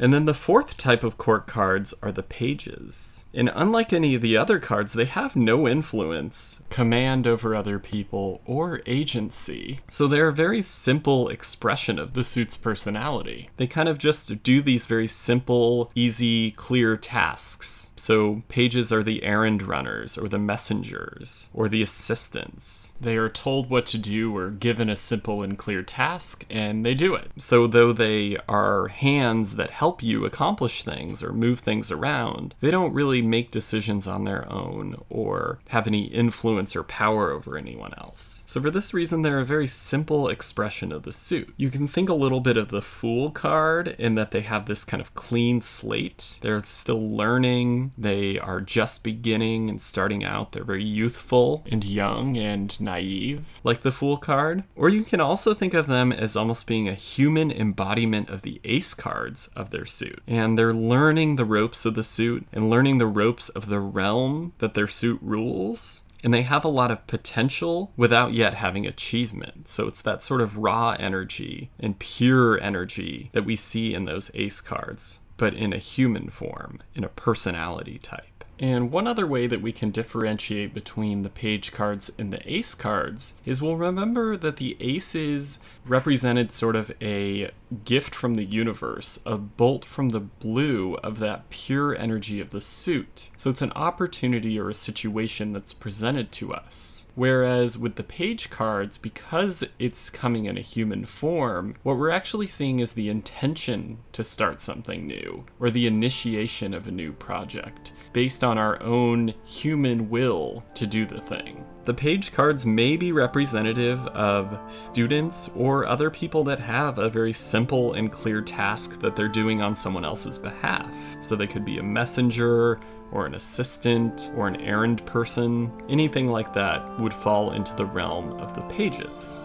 And 0.00 0.14
then 0.14 0.24
the 0.24 0.32
fourth 0.32 0.78
type 0.78 1.04
of 1.04 1.18
court 1.18 1.46
cards 1.46 1.92
are 2.02 2.10
the 2.10 2.22
pages. 2.22 3.26
And 3.34 3.52
unlike 3.54 3.92
any 3.92 4.14
of 4.14 4.22
the 4.22 4.36
other 4.36 4.58
cards, 4.58 4.94
they 4.94 5.04
have 5.04 5.36
no 5.36 5.68
influence, 5.68 6.62
command 6.70 7.26
over 7.26 7.54
other 7.54 7.78
people, 7.78 8.40
or 8.46 8.80
agency. 8.86 9.80
So 9.90 10.08
they're 10.08 10.28
a 10.28 10.32
very 10.32 10.62
simple 10.62 11.28
expression 11.28 11.98
of 11.98 12.14
the 12.14 12.24
suit's 12.24 12.56
personality. 12.56 13.50
They 13.58 13.66
kind 13.66 13.90
of 13.90 13.98
just 13.98 14.42
do 14.42 14.62
these 14.62 14.86
very 14.86 15.06
simple, 15.06 15.92
easy, 15.94 16.50
clear 16.52 16.96
tasks 16.96 17.90
so, 18.00 18.42
pages 18.48 18.94
are 18.94 19.02
the 19.02 19.22
errand 19.22 19.60
runners, 19.62 20.16
or 20.16 20.26
the 20.26 20.38
messengers, 20.38 21.50
or 21.52 21.68
the 21.68 21.82
assistants. 21.82 22.94
They 22.98 23.18
are 23.18 23.28
told 23.28 23.68
what 23.68 23.84
to 23.86 23.98
do 23.98 24.34
or 24.34 24.48
given 24.48 24.88
a 24.88 24.96
simple 24.96 25.42
and 25.42 25.58
clear 25.58 25.82
task, 25.82 26.46
and 26.48 26.84
they 26.84 26.94
do 26.94 27.14
it. 27.14 27.30
So, 27.36 27.66
though 27.66 27.92
they 27.92 28.38
are 28.48 28.88
hands 28.88 29.56
that 29.56 29.72
help 29.72 29.89
you 30.02 30.24
accomplish 30.24 30.82
things 30.82 31.22
or 31.22 31.32
move 31.32 31.60
things 31.60 31.90
around, 31.90 32.54
they 32.60 32.70
don't 32.70 32.92
really 32.92 33.22
make 33.22 33.50
decisions 33.50 34.06
on 34.06 34.24
their 34.24 34.50
own 34.50 35.02
or 35.08 35.58
have 35.68 35.86
any 35.86 36.04
influence 36.04 36.76
or 36.76 36.82
power 36.82 37.30
over 37.30 37.56
anyone 37.56 37.94
else. 37.98 38.42
So, 38.46 38.60
for 38.60 38.70
this 38.70 38.94
reason, 38.94 39.22
they're 39.22 39.40
a 39.40 39.44
very 39.44 39.66
simple 39.66 40.28
expression 40.28 40.92
of 40.92 41.02
the 41.02 41.12
suit. 41.12 41.52
You 41.56 41.70
can 41.70 41.88
think 41.88 42.08
a 42.08 42.14
little 42.14 42.40
bit 42.40 42.56
of 42.56 42.68
the 42.68 42.82
Fool 42.82 43.30
card 43.30 43.88
in 43.98 44.14
that 44.14 44.30
they 44.30 44.40
have 44.40 44.66
this 44.66 44.84
kind 44.84 45.00
of 45.00 45.14
clean 45.14 45.60
slate. 45.62 46.38
They're 46.40 46.62
still 46.62 47.16
learning 47.16 47.92
they 47.96 48.38
are 48.38 48.60
just 48.60 49.02
beginning 49.02 49.70
and 49.70 49.80
starting 49.80 50.24
out. 50.24 50.52
They're 50.52 50.64
very 50.64 50.84
youthful 50.84 51.64
and 51.70 51.84
young 51.84 52.36
and 52.36 52.78
naive, 52.80 53.60
like 53.64 53.82
the 53.82 53.92
Fool 53.92 54.16
card. 54.16 54.64
Or 54.76 54.88
you 54.88 55.02
can 55.02 55.20
also 55.20 55.54
think 55.54 55.74
of 55.74 55.86
them 55.86 56.12
as 56.12 56.36
almost 56.36 56.66
being 56.66 56.88
a 56.88 56.94
human 56.94 57.50
embodiment 57.50 58.30
of 58.30 58.42
the 58.42 58.60
ace 58.64 58.94
cards 58.94 59.48
of 59.56 59.70
their 59.70 59.79
suit. 59.86 60.22
And 60.26 60.58
they're 60.58 60.74
learning 60.74 61.36
the 61.36 61.44
ropes 61.44 61.84
of 61.84 61.94
the 61.94 62.04
suit 62.04 62.46
and 62.52 62.70
learning 62.70 62.98
the 62.98 63.06
ropes 63.06 63.48
of 63.48 63.68
the 63.68 63.80
realm 63.80 64.52
that 64.58 64.74
their 64.74 64.88
suit 64.88 65.18
rules 65.22 66.04
and 66.22 66.34
they 66.34 66.42
have 66.42 66.66
a 66.66 66.68
lot 66.68 66.90
of 66.90 67.06
potential 67.06 67.92
without 67.96 68.34
yet 68.34 68.52
having 68.52 68.86
achievement. 68.86 69.68
So 69.68 69.88
it's 69.88 70.02
that 70.02 70.22
sort 70.22 70.42
of 70.42 70.58
raw 70.58 70.94
energy 70.98 71.70
and 71.78 71.98
pure 71.98 72.60
energy 72.60 73.30
that 73.32 73.46
we 73.46 73.56
see 73.56 73.94
in 73.94 74.04
those 74.04 74.30
ace 74.34 74.60
cards 74.60 75.20
but 75.40 75.54
in 75.54 75.72
a 75.72 75.78
human 75.78 76.28
form, 76.28 76.80
in 76.94 77.02
a 77.02 77.08
personality 77.08 77.98
type. 77.98 78.39
And 78.60 78.92
one 78.92 79.06
other 79.06 79.26
way 79.26 79.46
that 79.46 79.62
we 79.62 79.72
can 79.72 79.90
differentiate 79.90 80.74
between 80.74 81.22
the 81.22 81.30
page 81.30 81.72
cards 81.72 82.12
and 82.18 82.30
the 82.30 82.42
ace 82.52 82.74
cards 82.74 83.38
is 83.46 83.62
we'll 83.62 83.76
remember 83.76 84.36
that 84.36 84.56
the 84.56 84.76
aces 84.80 85.60
represented 85.86 86.52
sort 86.52 86.76
of 86.76 86.92
a 87.00 87.52
gift 87.86 88.14
from 88.14 88.34
the 88.34 88.44
universe, 88.44 89.18
a 89.24 89.38
bolt 89.38 89.86
from 89.86 90.10
the 90.10 90.20
blue 90.20 90.96
of 90.96 91.18
that 91.20 91.48
pure 91.48 91.96
energy 91.96 92.38
of 92.38 92.50
the 92.50 92.60
suit. 92.60 93.30
So 93.38 93.48
it's 93.48 93.62
an 93.62 93.72
opportunity 93.72 94.60
or 94.60 94.68
a 94.68 94.74
situation 94.74 95.54
that's 95.54 95.72
presented 95.72 96.30
to 96.32 96.52
us. 96.52 97.06
Whereas 97.14 97.78
with 97.78 97.94
the 97.94 98.04
page 98.04 98.50
cards, 98.50 98.98
because 98.98 99.64
it's 99.78 100.10
coming 100.10 100.44
in 100.44 100.58
a 100.58 100.62
human 100.62 101.06
form, 101.06 101.76
what 101.82 101.96
we're 101.96 102.10
actually 102.10 102.48
seeing 102.48 102.80
is 102.80 102.92
the 102.92 103.08
intention 103.08 103.98
to 104.12 104.22
start 104.22 104.60
something 104.60 105.06
new 105.06 105.46
or 105.58 105.70
the 105.70 105.86
initiation 105.86 106.74
of 106.74 106.86
a 106.86 106.92
new 106.92 107.14
project 107.14 107.94
based 108.12 108.44
on 108.44 108.58
our 108.58 108.82
own 108.82 109.32
human 109.44 110.08
will 110.10 110.64
to 110.74 110.86
do 110.86 111.06
the 111.06 111.20
thing. 111.20 111.64
The 111.84 111.94
page 111.94 112.32
cards 112.32 112.66
may 112.66 112.96
be 112.96 113.10
representative 113.10 114.06
of 114.08 114.58
students 114.70 115.50
or 115.56 115.86
other 115.86 116.10
people 116.10 116.44
that 116.44 116.60
have 116.60 116.98
a 116.98 117.08
very 117.08 117.32
simple 117.32 117.94
and 117.94 118.12
clear 118.12 118.42
task 118.42 119.00
that 119.00 119.16
they're 119.16 119.28
doing 119.28 119.60
on 119.60 119.74
someone 119.74 120.04
else's 120.04 120.38
behalf. 120.38 120.92
So 121.20 121.34
they 121.36 121.46
could 121.46 121.64
be 121.64 121.78
a 121.78 121.82
messenger, 121.82 122.78
or 123.12 123.26
an 123.26 123.34
assistant, 123.34 124.30
or 124.36 124.46
an 124.46 124.60
errand 124.60 125.04
person. 125.06 125.72
Anything 125.88 126.28
like 126.28 126.52
that 126.54 127.00
would 127.00 127.14
fall 127.14 127.52
into 127.52 127.74
the 127.74 127.86
realm 127.86 128.34
of 128.34 128.54
the 128.54 128.62
pages. 128.62 129.40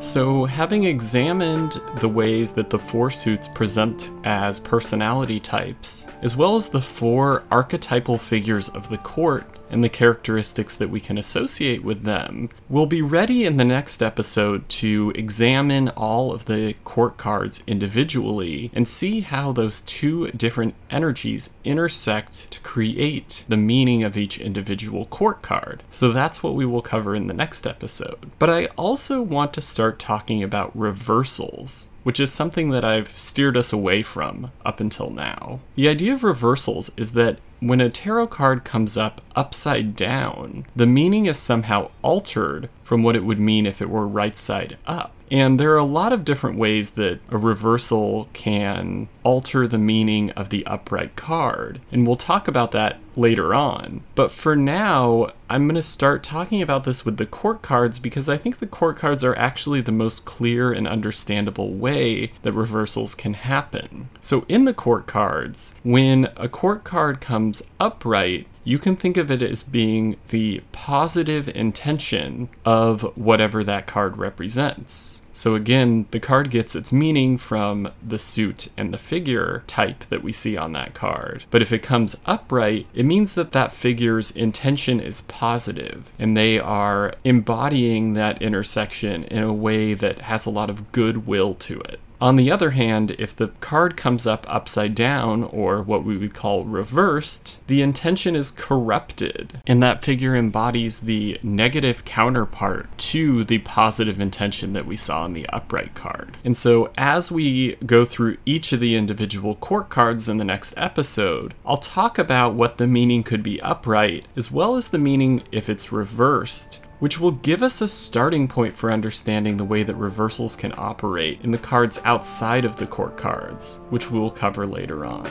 So, 0.00 0.46
having 0.46 0.84
examined 0.84 1.78
the 1.96 2.08
ways 2.08 2.54
that 2.54 2.70
the 2.70 2.78
four 2.78 3.10
suits 3.10 3.46
present 3.46 4.08
as 4.24 4.58
personality 4.58 5.38
types, 5.38 6.06
as 6.22 6.38
well 6.38 6.56
as 6.56 6.70
the 6.70 6.80
four 6.80 7.44
archetypal 7.50 8.16
figures 8.16 8.70
of 8.70 8.88
the 8.88 8.96
court 8.96 9.58
and 9.70 9.84
the 9.84 9.88
characteristics 9.88 10.76
that 10.76 10.90
we 10.90 11.00
can 11.00 11.18
associate 11.18 11.82
with 11.84 12.02
them, 12.02 12.48
we'll 12.68 12.86
be 12.86 13.02
ready 13.02 13.44
in 13.44 13.56
the 13.56 13.64
next 13.64 14.02
episode 14.02 14.68
to 14.68 15.12
examine 15.14 15.88
all 15.90 16.32
of 16.32 16.46
the 16.46 16.74
court 16.84 17.16
cards 17.16 17.62
individually 17.66 18.70
and 18.74 18.88
see 18.88 19.20
how 19.20 19.52
those 19.52 19.80
two 19.80 20.28
different 20.28 20.74
energies 20.90 21.54
intersect 21.64 22.50
to 22.50 22.60
create 22.60 23.44
the 23.48 23.56
meaning 23.56 24.02
of 24.02 24.16
each 24.16 24.38
individual 24.38 25.06
court 25.06 25.42
card. 25.42 25.82
So 25.90 26.12
that's 26.12 26.42
what 26.42 26.54
we 26.54 26.66
will 26.66 26.82
cover 26.82 27.14
in 27.14 27.26
the 27.26 27.34
next 27.34 27.66
episode. 27.66 28.30
But 28.38 28.50
I 28.50 28.66
also 28.76 29.22
want 29.22 29.52
to 29.54 29.60
start 29.60 29.98
talking 29.98 30.42
about 30.42 30.76
reversals 30.76 31.90
which 32.02 32.20
is 32.20 32.32
something 32.32 32.70
that 32.70 32.84
I've 32.84 33.18
steered 33.18 33.56
us 33.56 33.72
away 33.72 34.02
from 34.02 34.52
up 34.64 34.80
until 34.80 35.10
now. 35.10 35.60
The 35.74 35.88
idea 35.88 36.14
of 36.14 36.24
reversals 36.24 36.90
is 36.96 37.12
that 37.12 37.38
when 37.60 37.80
a 37.80 37.90
tarot 37.90 38.28
card 38.28 38.64
comes 38.64 38.96
up 38.96 39.20
upside 39.36 39.94
down, 39.94 40.66
the 40.74 40.86
meaning 40.86 41.26
is 41.26 41.38
somehow 41.38 41.90
altered 42.02 42.68
from 42.82 43.02
what 43.02 43.16
it 43.16 43.24
would 43.24 43.38
mean 43.38 43.66
if 43.66 43.80
it 43.80 43.90
were 43.90 44.06
right 44.06 44.36
side 44.36 44.76
up. 44.86 45.12
And 45.30 45.60
there 45.60 45.72
are 45.72 45.78
a 45.78 45.84
lot 45.84 46.12
of 46.12 46.24
different 46.24 46.58
ways 46.58 46.92
that 46.92 47.20
a 47.30 47.38
reversal 47.38 48.28
can 48.32 49.08
alter 49.22 49.68
the 49.68 49.78
meaning 49.78 50.32
of 50.32 50.48
the 50.48 50.66
upright 50.66 51.14
card. 51.14 51.80
And 51.92 52.04
we'll 52.04 52.16
talk 52.16 52.48
about 52.48 52.72
that 52.72 52.98
later 53.20 53.54
on. 53.54 54.02
But 54.14 54.32
for 54.32 54.56
now, 54.56 55.28
I'm 55.48 55.66
going 55.66 55.74
to 55.74 55.82
start 55.82 56.22
talking 56.22 56.62
about 56.62 56.84
this 56.84 57.04
with 57.04 57.18
the 57.18 57.26
court 57.26 57.60
cards 57.60 57.98
because 57.98 58.28
I 58.28 58.36
think 58.36 58.58
the 58.58 58.66
court 58.66 58.96
cards 58.96 59.22
are 59.22 59.36
actually 59.36 59.82
the 59.82 59.92
most 59.92 60.24
clear 60.24 60.72
and 60.72 60.88
understandable 60.88 61.74
way 61.74 62.32
that 62.42 62.52
reversals 62.52 63.14
can 63.14 63.34
happen. 63.34 64.08
So 64.20 64.44
in 64.48 64.64
the 64.64 64.74
court 64.74 65.06
cards, 65.06 65.74
when 65.82 66.28
a 66.36 66.48
court 66.48 66.82
card 66.82 67.20
comes 67.20 67.62
upright, 67.78 68.46
you 68.64 68.78
can 68.78 68.96
think 68.96 69.16
of 69.16 69.30
it 69.30 69.42
as 69.42 69.62
being 69.62 70.16
the 70.28 70.62
positive 70.72 71.48
intention 71.48 72.48
of 72.64 73.02
whatever 73.16 73.64
that 73.64 73.86
card 73.86 74.16
represents. 74.18 75.22
So 75.32 75.54
again, 75.54 76.06
the 76.10 76.20
card 76.20 76.50
gets 76.50 76.76
its 76.76 76.92
meaning 76.92 77.38
from 77.38 77.90
the 78.06 78.18
suit 78.18 78.68
and 78.76 78.92
the 78.92 78.98
figure 78.98 79.64
type 79.66 80.04
that 80.10 80.22
we 80.22 80.32
see 80.32 80.56
on 80.56 80.72
that 80.72 80.92
card. 80.92 81.44
But 81.50 81.62
if 81.62 81.72
it 81.72 81.82
comes 81.82 82.16
upright, 82.26 82.86
it 82.92 83.06
means 83.06 83.34
that 83.34 83.52
that 83.52 83.72
figure's 83.72 84.30
intention 84.30 85.00
is 85.00 85.22
positive 85.22 86.10
and 86.18 86.36
they 86.36 86.58
are 86.58 87.14
embodying 87.24 88.12
that 88.12 88.42
intersection 88.42 89.24
in 89.24 89.42
a 89.42 89.52
way 89.52 89.94
that 89.94 90.22
has 90.22 90.44
a 90.44 90.50
lot 90.50 90.68
of 90.68 90.92
goodwill 90.92 91.54
to 91.54 91.80
it. 91.80 92.00
On 92.20 92.36
the 92.36 92.50
other 92.50 92.70
hand, 92.70 93.16
if 93.18 93.34
the 93.34 93.48
card 93.60 93.96
comes 93.96 94.26
up 94.26 94.44
upside 94.48 94.94
down, 94.94 95.44
or 95.44 95.82
what 95.82 96.04
we 96.04 96.18
would 96.18 96.34
call 96.34 96.64
reversed, 96.64 97.66
the 97.66 97.80
intention 97.80 98.36
is 98.36 98.50
corrupted, 98.50 99.62
and 99.66 99.82
that 99.82 100.04
figure 100.04 100.36
embodies 100.36 101.00
the 101.00 101.38
negative 101.42 102.04
counterpart 102.04 102.86
to 102.98 103.44
the 103.44 103.58
positive 103.58 104.20
intention 104.20 104.74
that 104.74 104.86
we 104.86 104.96
saw 104.96 105.24
in 105.24 105.32
the 105.32 105.48
upright 105.48 105.94
card. 105.94 106.36
And 106.44 106.56
so, 106.56 106.90
as 106.98 107.32
we 107.32 107.76
go 107.86 108.04
through 108.04 108.36
each 108.44 108.72
of 108.72 108.80
the 108.80 108.96
individual 108.96 109.54
court 109.54 109.88
cards 109.88 110.28
in 110.28 110.36
the 110.36 110.44
next 110.44 110.74
episode, 110.76 111.54
I'll 111.64 111.78
talk 111.78 112.18
about 112.18 112.54
what 112.54 112.76
the 112.76 112.86
meaning 112.86 113.22
could 113.22 113.42
be 113.42 113.62
upright, 113.62 114.26
as 114.36 114.50
well 114.52 114.76
as 114.76 114.90
the 114.90 114.98
meaning 114.98 115.42
if 115.52 115.70
it's 115.70 115.90
reversed, 115.92 116.82
which 117.00 117.18
will 117.18 117.32
give 117.32 117.62
us 117.62 117.80
a 117.80 117.88
starting 117.88 118.46
point 118.46 118.76
for 118.76 118.92
understanding 118.92 119.56
the 119.56 119.64
way 119.64 119.82
that 119.82 119.96
reversals 119.96 120.54
can 120.54 120.72
operate 120.76 121.40
in 121.42 121.50
the 121.50 121.58
cards 121.58 121.98
outside 122.04 122.64
of 122.64 122.76
the 122.76 122.86
court 122.86 123.16
cards, 123.16 123.80
which 123.88 124.10
we 124.10 124.18
will 124.18 124.30
cover 124.30 124.66
later 124.66 125.04
on. 125.04 125.24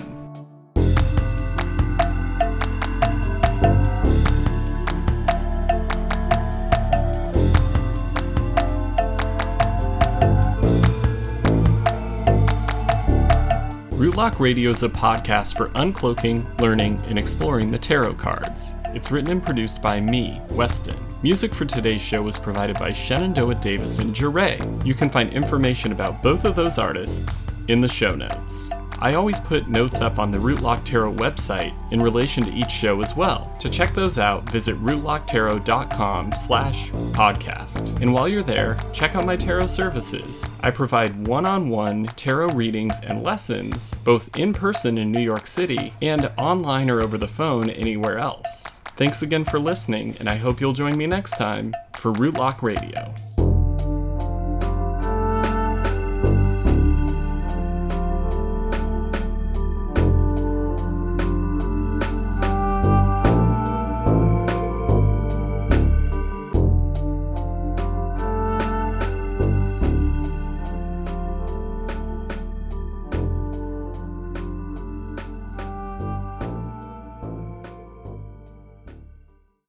Rootlock 13.91 14.39
Radio 14.39 14.71
is 14.71 14.83
a 14.83 14.89
podcast 14.89 15.55
for 15.55 15.69
uncloaking, 15.69 16.59
learning, 16.59 16.99
and 17.07 17.19
exploring 17.19 17.69
the 17.69 17.77
tarot 17.77 18.15
cards. 18.15 18.73
It's 18.87 19.11
written 19.11 19.31
and 19.31 19.43
produced 19.43 19.81
by 19.81 19.99
me, 19.99 20.41
Weston. 20.51 21.08
Music 21.21 21.53
for 21.53 21.65
today's 21.65 22.01
show 22.01 22.21
was 22.21 22.37
provided 22.37 22.79
by 22.79 22.93
Shenandoah 22.93 23.55
Davis 23.55 23.99
and 23.99 24.15
Jure. 24.15 24.55
You 24.85 24.93
can 24.93 25.09
find 25.09 25.33
information 25.33 25.91
about 25.91 26.23
both 26.23 26.45
of 26.45 26.55
those 26.55 26.77
artists 26.77 27.45
in 27.67 27.81
the 27.81 27.89
show 27.89 28.15
notes. 28.15 28.71
I 28.99 29.15
always 29.15 29.37
put 29.37 29.67
notes 29.67 29.99
up 29.99 30.17
on 30.17 30.31
the 30.31 30.37
Rootlock 30.37 30.85
Tarot 30.85 31.15
website 31.15 31.73
in 31.91 31.99
relation 31.99 32.45
to 32.45 32.53
each 32.53 32.71
show 32.71 33.01
as 33.01 33.17
well. 33.17 33.43
To 33.59 33.69
check 33.69 33.93
those 33.93 34.17
out, 34.17 34.49
visit 34.49 34.77
rootlocktarot.com 34.77 36.31
slash 36.31 36.91
podcast. 36.91 38.01
And 38.01 38.13
while 38.13 38.29
you're 38.29 38.41
there, 38.41 38.77
check 38.93 39.15
out 39.17 39.25
my 39.25 39.35
tarot 39.35 39.67
services. 39.67 40.53
I 40.63 40.71
provide 40.71 41.27
one-on-one 41.27 42.05
tarot 42.15 42.53
readings 42.53 43.01
and 43.03 43.23
lessons, 43.23 43.93
both 44.05 44.37
in 44.37 44.53
person 44.53 44.97
in 44.97 45.11
New 45.11 45.21
York 45.21 45.47
City 45.47 45.93
and 46.01 46.31
online 46.37 46.89
or 46.89 47.01
over 47.01 47.17
the 47.17 47.27
phone 47.27 47.69
anywhere 47.71 48.19
else. 48.19 48.78
Thanks 48.99 49.21
again 49.21 49.45
for 49.45 49.59
listening, 49.59 50.13
and 50.19 50.29
I 50.29 50.35
hope 50.35 50.59
you'll 50.59 50.73
join 50.73 50.97
me 50.97 51.07
next 51.07 51.37
time 51.37 51.73
for 51.95 52.11
Rootlock 52.11 52.61
Radio. 52.61 53.15